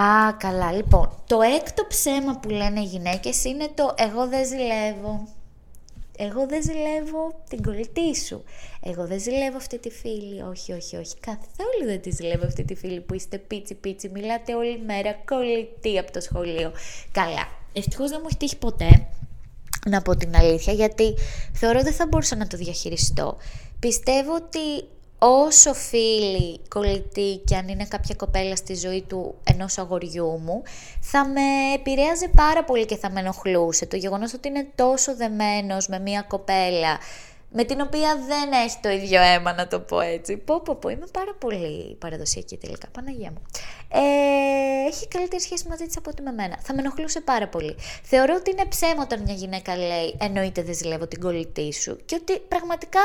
Α, 0.00 0.32
καλά, 0.38 0.72
λοιπόν, 0.72 1.22
το 1.26 1.40
έκτο 1.40 1.86
ψέμα 1.88 2.38
που 2.38 2.48
λένε 2.48 2.80
οι 2.80 2.84
γυναίκες 2.84 3.44
είναι 3.44 3.68
το 3.74 3.94
«εγώ 3.96 4.28
δεν 4.28 4.46
ζηλεύω». 4.46 5.28
Εγώ 6.16 6.46
δεν 6.46 6.62
ζηλεύω 6.62 7.42
την 7.48 7.62
κολλητή 7.62 8.16
σου. 8.16 8.44
Εγώ 8.82 9.06
δεν 9.06 9.20
ζηλεύω 9.20 9.56
αυτή 9.56 9.78
τη 9.78 9.90
φίλη. 9.90 10.42
Όχι, 10.42 10.72
όχι, 10.72 10.96
όχι. 10.96 11.16
Καθόλου 11.20 11.84
δεν 11.86 12.00
τη 12.00 12.10
ζηλεύω 12.10 12.46
αυτή 12.46 12.64
τη 12.64 12.74
φίλη 12.74 13.00
που 13.00 13.14
είστε 13.14 13.38
πίτσι 13.38 13.74
πίτσι. 13.74 14.08
Μιλάτε 14.08 14.54
όλη 14.54 14.78
μέρα 14.78 15.12
κολλητή 15.12 15.98
από 15.98 16.12
το 16.12 16.20
σχολείο. 16.20 16.72
Καλά. 17.12 17.48
Ευτυχώς 17.72 18.10
δεν 18.10 18.18
μου 18.22 18.26
έχει 18.28 18.36
τύχει 18.36 18.56
ποτέ 18.56 19.06
να 19.86 20.02
πω 20.02 20.16
την 20.16 20.36
αλήθεια, 20.36 20.72
γιατί 20.72 21.14
θεωρώ 21.52 21.82
δεν 21.82 21.92
θα 21.92 22.06
μπορούσα 22.06 22.36
να 22.36 22.46
το 22.46 22.56
διαχειριστώ. 22.56 23.36
Πιστεύω 23.78 24.34
ότι 24.34 24.88
όσο 25.18 25.74
φίλη, 25.74 26.60
κολλητή 26.68 27.40
και 27.44 27.56
αν 27.56 27.68
είναι 27.68 27.84
κάποια 27.84 28.14
κοπέλα 28.14 28.56
στη 28.56 28.74
ζωή 28.74 29.02
του 29.02 29.34
ενός 29.44 29.78
αγοριού 29.78 30.40
μου, 30.44 30.62
θα 31.00 31.26
με 31.28 31.74
επηρέαζε 31.74 32.28
πάρα 32.28 32.64
πολύ 32.64 32.86
και 32.86 32.96
θα 32.96 33.10
με 33.10 33.20
ενοχλούσε. 33.20 33.86
Το 33.86 33.96
γεγονός 33.96 34.34
ότι 34.34 34.48
είναι 34.48 34.66
τόσο 34.74 35.16
δεμένος 35.16 35.88
με 35.88 35.98
μια 35.98 36.24
κοπέλα 36.28 36.98
με 37.56 37.64
την 37.64 37.80
οποία 37.80 38.18
δεν 38.26 38.52
έχει 38.64 38.76
το 38.80 38.88
ίδιο 38.88 39.22
αίμα, 39.22 39.52
να 39.52 39.66
το 39.66 39.80
πω 39.80 40.00
έτσι. 40.00 40.36
Πω, 40.36 40.60
πω, 40.60 40.74
πω, 40.74 40.88
είμαι 40.88 41.06
πάρα 41.12 41.34
πολύ 41.38 41.96
παραδοσιακή 41.98 42.56
τελικά, 42.56 42.88
Παναγία 42.92 43.30
μου. 43.30 43.42
Ε, 43.88 44.00
έχει 44.86 45.08
καλύτερη 45.08 45.42
σχέση 45.42 45.68
μαζί 45.68 45.86
της 45.86 45.96
από 45.96 46.10
ότι 46.10 46.22
με 46.22 46.32
μένα. 46.32 46.58
Θα 46.62 46.74
με 46.74 46.80
ενοχλούσε 46.80 47.20
πάρα 47.20 47.48
πολύ. 47.48 47.76
Θεωρώ 48.02 48.34
ότι 48.38 48.50
είναι 48.50 48.64
ψέμα 48.64 49.02
όταν 49.02 49.22
μια 49.22 49.34
γυναίκα 49.34 49.76
λέει 49.76 50.16
εννοείται 50.20 50.62
δεν 50.62 50.74
ζηλεύω 50.74 51.06
την 51.06 51.20
κολλητή 51.20 51.72
σου 51.72 51.96
και 52.04 52.14
ότι 52.20 52.38
πραγματικά 52.38 53.00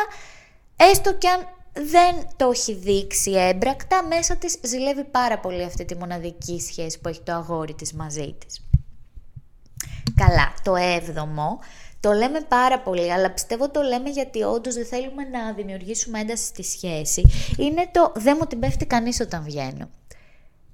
έστω 0.76 1.14
κι 1.14 1.28
αν 1.28 1.48
δεν 1.74 2.28
το 2.36 2.50
έχει 2.50 2.74
δείξει 2.74 3.32
έμπρακτα, 3.32 4.04
μέσα 4.04 4.36
της 4.36 4.60
ζηλεύει 4.64 5.04
πάρα 5.04 5.40
πολύ 5.40 5.64
αυτή 5.64 5.86
τη 5.86 5.96
μοναδική 5.96 6.60
σχέση 6.60 7.00
που 7.00 7.10
έχει 7.10 7.22
το 7.22 7.34
αγόρι 7.34 7.74
της 7.74 7.94
μαζί 7.94 8.36
της. 8.46 8.64
Καλά, 10.16 10.54
το 10.64 10.76
έβδομο 10.76 11.60
το 12.00 12.12
λέμε 12.12 12.42
πάρα 12.42 12.80
πολύ, 12.80 13.14
αλλά 13.14 13.32
πιστεύω 13.32 13.70
το 13.70 13.82
λέμε 13.82 14.10
γιατί 14.10 14.42
όντως 14.42 14.74
δεν 14.74 14.86
θέλουμε 14.86 15.24
να 15.24 15.54
δημιουργήσουμε 15.54 16.20
ένταση 16.20 16.46
στη 16.46 16.64
σχέση. 16.64 17.24
Είναι 17.58 17.90
το 17.92 18.12
δεν 18.16 18.38
μου 18.40 18.48
την 18.48 18.60
πέφτει 18.60 18.86
κανείς 18.86 19.20
όταν 19.20 19.44
βγαίνω. 19.44 19.90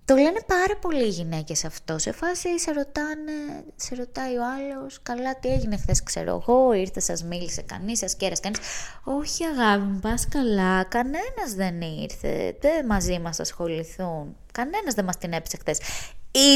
Το 0.05 0.15
λένε 0.15 0.39
πάρα 0.47 0.75
πολλοί 0.81 1.03
οι 1.03 1.09
γυναίκες 1.09 1.65
αυτό. 1.65 1.97
Σε 1.97 2.11
φάση 2.11 2.59
σε 2.59 2.71
ρωτάνε, 2.71 3.63
σε 3.75 3.95
ρωτάει 3.95 4.35
ο 4.35 4.41
άλλος, 4.45 4.99
καλά 5.03 5.39
τι 5.39 5.49
έγινε 5.49 5.77
χθες 5.77 6.03
ξέρω 6.03 6.41
εγώ, 6.41 6.73
ήρθες 6.73 7.03
σας 7.03 7.23
μίλησε 7.23 7.61
κανείς, 7.61 7.99
σας 7.99 8.15
κέρασε 8.15 8.41
κανείς. 8.41 8.59
Όχι 9.03 9.43
αγάπη 9.43 9.83
μου, 9.83 9.99
πας 9.99 10.27
καλά, 10.27 10.83
κανένας 10.83 11.53
δεν 11.55 11.81
ήρθε, 11.81 12.57
δεν 12.61 12.85
μαζί 12.85 13.19
μας 13.19 13.39
ασχοληθούν. 13.39 14.35
Κανένας 14.51 14.93
δεν 14.93 15.05
μας 15.05 15.17
την 15.17 15.33
έπεισε 15.33 15.57
χθες. 15.57 15.79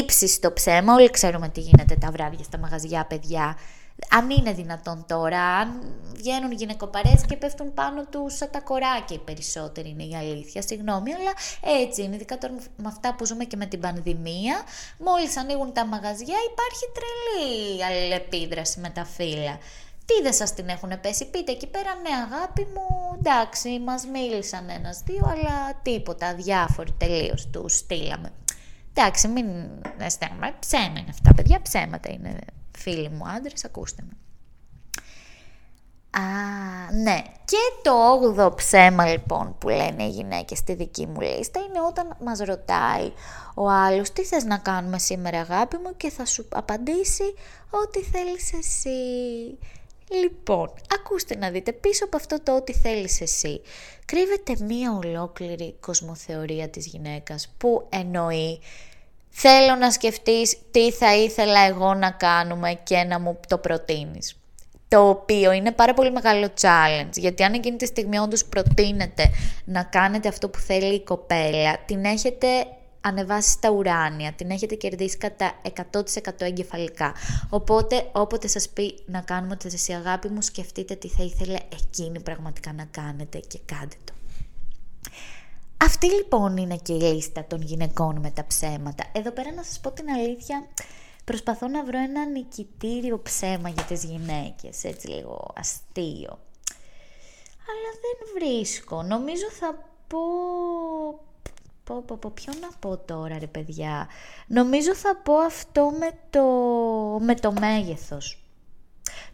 Ήψη 0.00 0.28
στο 0.28 0.52
ψέμα, 0.52 0.94
όλοι 0.94 1.10
ξέρουμε 1.10 1.48
τι 1.48 1.60
γίνεται 1.60 1.96
τα 2.00 2.10
βράδια 2.10 2.44
στα 2.44 2.58
μαγαζιά, 2.58 3.06
παιδιά 3.06 3.56
αν 4.10 4.30
είναι 4.30 4.52
δυνατόν 4.52 5.04
τώρα, 5.08 5.40
αν 5.40 5.82
βγαίνουν 6.14 6.52
γυναικοπαρές 6.52 7.24
και 7.28 7.36
πέφτουν 7.36 7.74
πάνω 7.74 8.04
τους 8.04 8.36
σαν 8.36 8.50
τα 8.50 8.60
κοράκια 8.60 9.16
οι 9.16 9.18
περισσότεροι 9.18 9.88
είναι 9.88 10.04
η 10.04 10.16
αλήθεια, 10.16 10.62
συγγνώμη, 10.62 11.14
αλλά 11.14 11.32
έτσι 11.82 12.02
είναι, 12.02 12.14
ειδικά 12.14 12.38
τώρα 12.38 12.54
με 12.76 12.88
αυτά 12.88 13.14
που 13.14 13.26
ζούμε 13.26 13.44
και 13.44 13.56
με 13.56 13.66
την 13.66 13.80
πανδημία, 13.80 14.62
μόλις 14.98 15.36
ανοίγουν 15.36 15.72
τα 15.72 15.86
μαγαζιά 15.86 16.36
υπάρχει 16.50 16.84
τρελή 16.94 17.84
αλληλεπίδραση 17.84 18.80
με 18.80 18.88
τα 18.88 19.04
φύλλα. 19.04 19.58
Τι 20.04 20.22
δεν 20.22 20.32
σας 20.32 20.54
την 20.54 20.68
έχουν 20.68 21.00
πέσει, 21.00 21.30
πείτε 21.30 21.52
εκεί 21.52 21.66
πέρα, 21.66 21.94
ναι 21.94 22.34
αγάπη 22.34 22.66
μου, 22.74 23.16
εντάξει, 23.18 23.78
μας 23.78 24.06
μίλησαν 24.06 24.68
ένας-δύο, 24.68 25.24
αλλά 25.30 25.80
τίποτα, 25.82 26.34
διάφοροι 26.34 26.92
τελείως 26.98 27.48
τους 27.50 27.76
στείλαμε. 27.76 28.32
Εντάξει, 28.94 29.28
μην 29.28 29.46
αισθάνομαι, 29.98 30.54
ψέμα 30.58 30.98
είναι 30.98 31.10
αυτά, 31.10 31.34
παιδιά, 31.34 31.62
ψέματα 31.62 32.12
είναι 32.12 32.36
φίλοι 32.80 33.08
μου 33.08 33.28
άντρες, 33.28 33.64
ακούστε 33.64 34.02
με. 34.08 34.16
Α, 36.10 36.22
ναι. 37.02 37.22
Και 37.44 37.56
το 37.82 38.44
8ο 38.44 38.56
ψέμα 38.56 39.06
λοιπόν 39.06 39.56
που 39.58 39.68
λένε 39.68 40.02
οι 40.02 40.08
γυναίκες 40.08 40.58
στη 40.58 40.74
δική 40.74 41.06
μου 41.06 41.20
λίστα 41.20 41.60
είναι 41.60 41.80
όταν 41.88 42.16
μας 42.24 42.38
ρωτάει 42.38 43.12
ο 43.54 43.68
άλλος 43.68 44.12
τι 44.12 44.24
θες 44.24 44.44
να 44.44 44.58
κάνουμε 44.58 44.98
σήμερα 44.98 45.40
αγάπη 45.40 45.76
μου; 45.76 45.96
και 45.96 46.10
θα 46.10 46.24
σου 46.24 46.46
απαντήσει 46.50 47.34
ό,τι 47.70 48.02
θέλεις 48.02 48.52
εσύ. 48.52 49.58
Λοιπόν, 50.20 50.72
ακούστε 50.98 51.36
να 51.36 51.50
δείτε, 51.50 51.72
πίσω 51.72 52.04
από 52.04 52.16
αυτό 52.16 52.42
το 52.42 52.56
ό,τι 52.56 52.72
θέλεις 52.72 53.20
εσύ, 53.20 53.60
κρύβεται 54.04 54.56
μία 54.64 54.92
ολόκληρη 54.92 55.76
κοσμοθεωρία 55.80 56.68
της 56.68 56.86
γυναίκας 56.86 57.54
που 57.58 57.86
εννοεί 57.88 58.60
θέλω 59.30 59.74
να 59.74 59.90
σκεφτείς 59.90 60.56
τι 60.70 60.92
θα 60.92 61.16
ήθελα 61.16 61.60
εγώ 61.60 61.94
να 61.94 62.10
κάνουμε 62.10 62.78
και 62.82 62.96
να 62.96 63.20
μου 63.20 63.40
το 63.48 63.58
προτείνεις. 63.58 64.34
Το 64.88 65.08
οποίο 65.08 65.52
είναι 65.52 65.72
πάρα 65.72 65.94
πολύ 65.94 66.12
μεγάλο 66.12 66.48
challenge, 66.60 67.12
γιατί 67.12 67.42
αν 67.42 67.52
εκείνη 67.52 67.76
τη 67.76 67.86
στιγμή 67.86 68.18
όντως 68.18 68.44
προτείνετε 68.44 69.30
να 69.64 69.82
κάνετε 69.82 70.28
αυτό 70.28 70.48
που 70.48 70.58
θέλει 70.58 70.94
η 70.94 71.00
κοπέλα, 71.00 71.78
την 71.86 72.04
έχετε 72.04 72.46
ανεβάσει 73.00 73.50
στα 73.50 73.70
ουράνια, 73.70 74.32
την 74.32 74.50
έχετε 74.50 74.74
κερδίσει 74.74 75.16
κατά 75.16 75.52
100% 75.92 76.02
εγκεφαλικά. 76.38 77.14
Οπότε 77.48 78.08
όποτε 78.12 78.48
σας 78.48 78.68
πει 78.68 78.94
να 79.06 79.20
κάνουμε 79.20 79.56
τη 79.56 79.66
εσύ 79.66 79.92
αγάπη 79.92 80.28
μου, 80.28 80.42
σκεφτείτε 80.42 80.94
τι 80.94 81.08
θα 81.08 81.22
ήθελε 81.22 81.58
εκείνη 81.72 82.20
πραγματικά 82.20 82.72
να 82.72 82.84
κάνετε 82.84 83.38
και 83.38 83.58
κάντε 83.64 83.96
το. 84.04 84.19
Αυτή 85.82 86.06
λοιπόν 86.06 86.56
είναι 86.56 86.76
και 86.76 86.92
η 86.92 87.00
λίστα 87.00 87.44
των 87.44 87.62
γυναικών 87.62 88.18
με 88.20 88.30
τα 88.30 88.46
ψέματα. 88.46 89.04
Εδώ 89.12 89.30
πέρα 89.30 89.52
να 89.52 89.62
σας 89.62 89.80
πω 89.80 89.90
την 89.90 90.10
αλήθεια, 90.10 90.66
προσπαθώ 91.24 91.68
να 91.68 91.84
βρω 91.84 91.98
ένα 91.98 92.26
νικητήριο 92.26 93.20
ψέμα 93.22 93.68
για 93.68 93.82
τις 93.82 94.04
γυναίκες, 94.04 94.84
έτσι 94.84 95.08
λίγο 95.08 95.52
αστείο. 95.56 96.38
Αλλά 97.70 97.90
δεν 98.02 98.32
βρίσκω. 98.34 99.02
Νομίζω 99.02 99.50
θα 99.50 99.74
πω 100.06 100.18
πω, 101.84 102.02
πω, 102.06 102.16
πω, 102.16 102.30
ποιο 102.34 102.52
να 102.60 102.68
πω 102.78 102.96
τώρα 102.96 103.38
ρε 103.38 103.46
παιδιά. 103.46 104.08
Νομίζω 104.46 104.94
θα 104.94 105.16
πω 105.16 105.34
αυτό 105.34 105.90
με 105.98 106.10
το, 106.30 106.44
με 107.20 107.34
το 107.34 107.52
μέγεθος. 107.52 108.39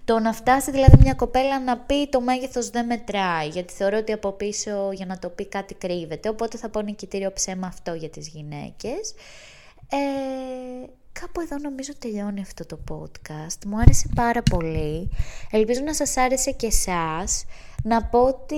Το 0.05 0.19
να 0.19 0.33
φτάσει 0.33 0.71
δηλαδή 0.71 0.97
μια 1.01 1.15
κοπέλα 1.15 1.61
να 1.61 1.79
πει 1.79 2.09
το 2.09 2.21
μέγεθος 2.21 2.71
δεν 2.71 2.87
μετράει, 2.87 3.49
γιατί 3.49 3.73
θεωρώ 3.73 3.99
ότι 3.99 4.13
από 4.13 4.33
πίσω 4.33 4.91
για 4.93 5.07
να 5.07 5.19
το 5.19 5.29
πει 5.29 5.47
κάτι 5.47 5.75
κρύβεται, 5.75 6.29
οπότε 6.29 6.59
θα 6.59 6.69
πω 6.69 6.81
νικητήριο 6.81 7.33
ψέμα 7.33 7.67
αυτό 7.67 7.95
για 7.95 8.09
τις 8.09 8.29
γυναίκες. 8.29 9.15
Ε, 9.91 10.87
κάπου 11.21 11.41
εδώ 11.41 11.59
νομίζω 11.59 11.93
τελειώνει 11.99 12.41
αυτό 12.41 12.67
το 12.67 12.79
podcast. 12.91 13.65
Μου 13.67 13.79
άρεσε 13.79 14.09
πάρα 14.15 14.43
πολύ. 14.43 15.11
Ελπίζω 15.51 15.81
να 15.85 15.95
σας 15.95 16.17
άρεσε 16.17 16.51
και 16.51 16.67
εσάς. 16.67 17.45
Να 17.83 18.05
πω 18.05 18.23
ότι 18.23 18.57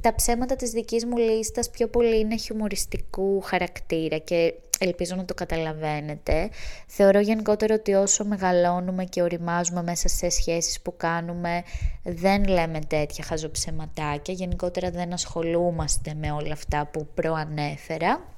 τα 0.00 0.14
ψέματα 0.14 0.56
της 0.56 0.70
δικής 0.70 1.04
μου 1.04 1.16
λίστας 1.16 1.70
πιο 1.70 1.88
πολύ 1.88 2.18
είναι 2.18 2.36
χιουμοριστικού 2.36 3.40
χαρακτήρα 3.40 4.18
και 4.18 4.54
ελπίζω 4.78 5.14
να 5.14 5.24
το 5.24 5.34
καταλαβαίνετε. 5.34 6.50
Θεωρώ 6.86 7.20
γενικότερα 7.20 7.74
ότι 7.74 7.94
όσο 7.94 8.24
μεγαλώνουμε 8.24 9.04
και 9.04 9.22
οριμάζουμε 9.22 9.82
μέσα 9.82 10.08
σε 10.08 10.28
σχέσεις 10.28 10.80
που 10.80 10.96
κάνουμε 10.96 11.62
δεν 12.02 12.44
λέμε 12.44 12.78
τέτοια 12.78 13.24
χαζοψεματάκια, 13.24 14.34
γενικότερα 14.34 14.90
δεν 14.90 15.12
ασχολούμαστε 15.12 16.14
με 16.14 16.32
όλα 16.32 16.52
αυτά 16.52 16.86
που 16.86 17.08
προανέφερα 17.14 18.36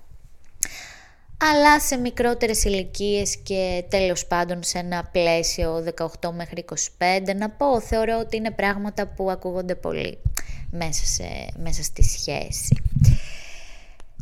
αλλά 1.42 1.80
σε 1.80 1.96
μικρότερες 1.96 2.64
ηλικίες 2.64 3.36
και 3.36 3.84
τέλος 3.88 4.26
πάντων 4.26 4.62
σε 4.62 4.78
ένα 4.78 5.08
πλαίσιο 5.12 5.84
18 6.20 6.30
μέχρι 6.34 6.64
25 6.98 7.34
να 7.36 7.50
πω, 7.50 7.80
θεωρώ 7.80 8.18
ότι 8.18 8.36
είναι 8.36 8.50
πράγματα 8.50 9.06
που 9.06 9.30
ακούγονται 9.30 9.74
πολύ 9.74 10.18
μέσα, 10.70 11.04
σε, 11.04 11.48
μέσα 11.62 11.82
στη 11.82 12.02
σχέση. 12.02 12.82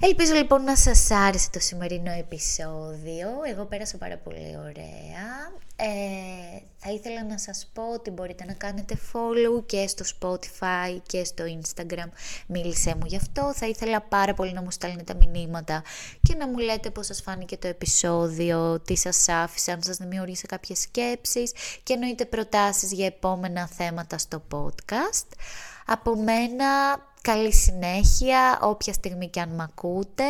Ελπίζω 0.01 0.35
λοιπόν 0.35 0.63
να 0.63 0.77
σας 0.77 1.11
άρεσε 1.11 1.51
το 1.53 1.61
σημερινό 1.61 2.13
επεισόδιο. 2.13 3.29
Εγώ 3.51 3.65
πέρασα 3.65 3.99
πάρα 3.99 4.17
πολύ 4.17 4.57
ωραία. 4.59 5.53
Ε, 5.77 6.59
θα 6.77 6.91
ήθελα 6.91 7.25
να 7.25 7.39
σας 7.39 7.71
πω 7.73 7.83
ότι 7.93 8.11
μπορείτε 8.11 8.45
να 8.45 8.53
κάνετε 8.53 8.99
follow 9.13 9.67
και 9.67 9.87
στο 9.87 10.05
Spotify 10.21 10.99
και 11.07 11.25
στο 11.25 11.45
Instagram. 11.45 12.09
Μίλησέ 12.47 12.95
μου 12.95 13.07
γι' 13.07 13.17
αυτό. 13.17 13.53
Θα 13.55 13.67
ήθελα 13.67 14.01
πάρα 14.01 14.35
πολύ 14.35 14.53
να 14.53 14.63
μου 14.63 14.71
στέλνετε 14.71 15.13
τα 15.13 15.27
μηνύματα 15.27 15.83
και 16.23 16.35
να 16.35 16.49
μου 16.49 16.59
λέτε 16.59 16.91
πώς 16.91 17.07
σας 17.07 17.21
φάνηκε 17.21 17.57
το 17.57 17.69
επεισόδιο, 17.69 18.81
τι 18.81 18.97
σας 18.97 19.29
άφησε, 19.29 19.73
αν 19.73 19.83
σας 19.83 19.97
δημιούργησε 19.97 20.47
κάποιες 20.47 20.79
σκέψεις 20.79 21.53
και 21.83 21.93
εννοείται 21.93 22.25
προτάσεις 22.25 22.93
για 22.93 23.07
επόμενα 23.07 23.67
θέματα 23.67 24.19
στο 24.19 24.43
podcast. 24.53 25.27
Από 25.87 26.17
μένα 26.17 26.67
καλή 27.23 27.55
συνέχεια, 27.55 28.59
όποια 28.63 28.93
στιγμή 28.93 29.29
και 29.29 29.41
αν 29.41 29.49
μ' 29.49 29.61
ακούτε, 29.61 30.29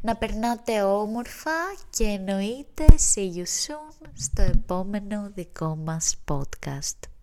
να 0.00 0.16
περνάτε 0.16 0.82
όμορφα 0.82 1.50
και 1.90 2.04
εννοείται 2.04 2.84
see 3.14 3.36
you 3.36 3.44
soon 3.66 4.08
στο 4.14 4.42
επόμενο 4.42 5.30
δικό 5.34 5.76
μας 5.76 6.16
podcast. 6.28 7.15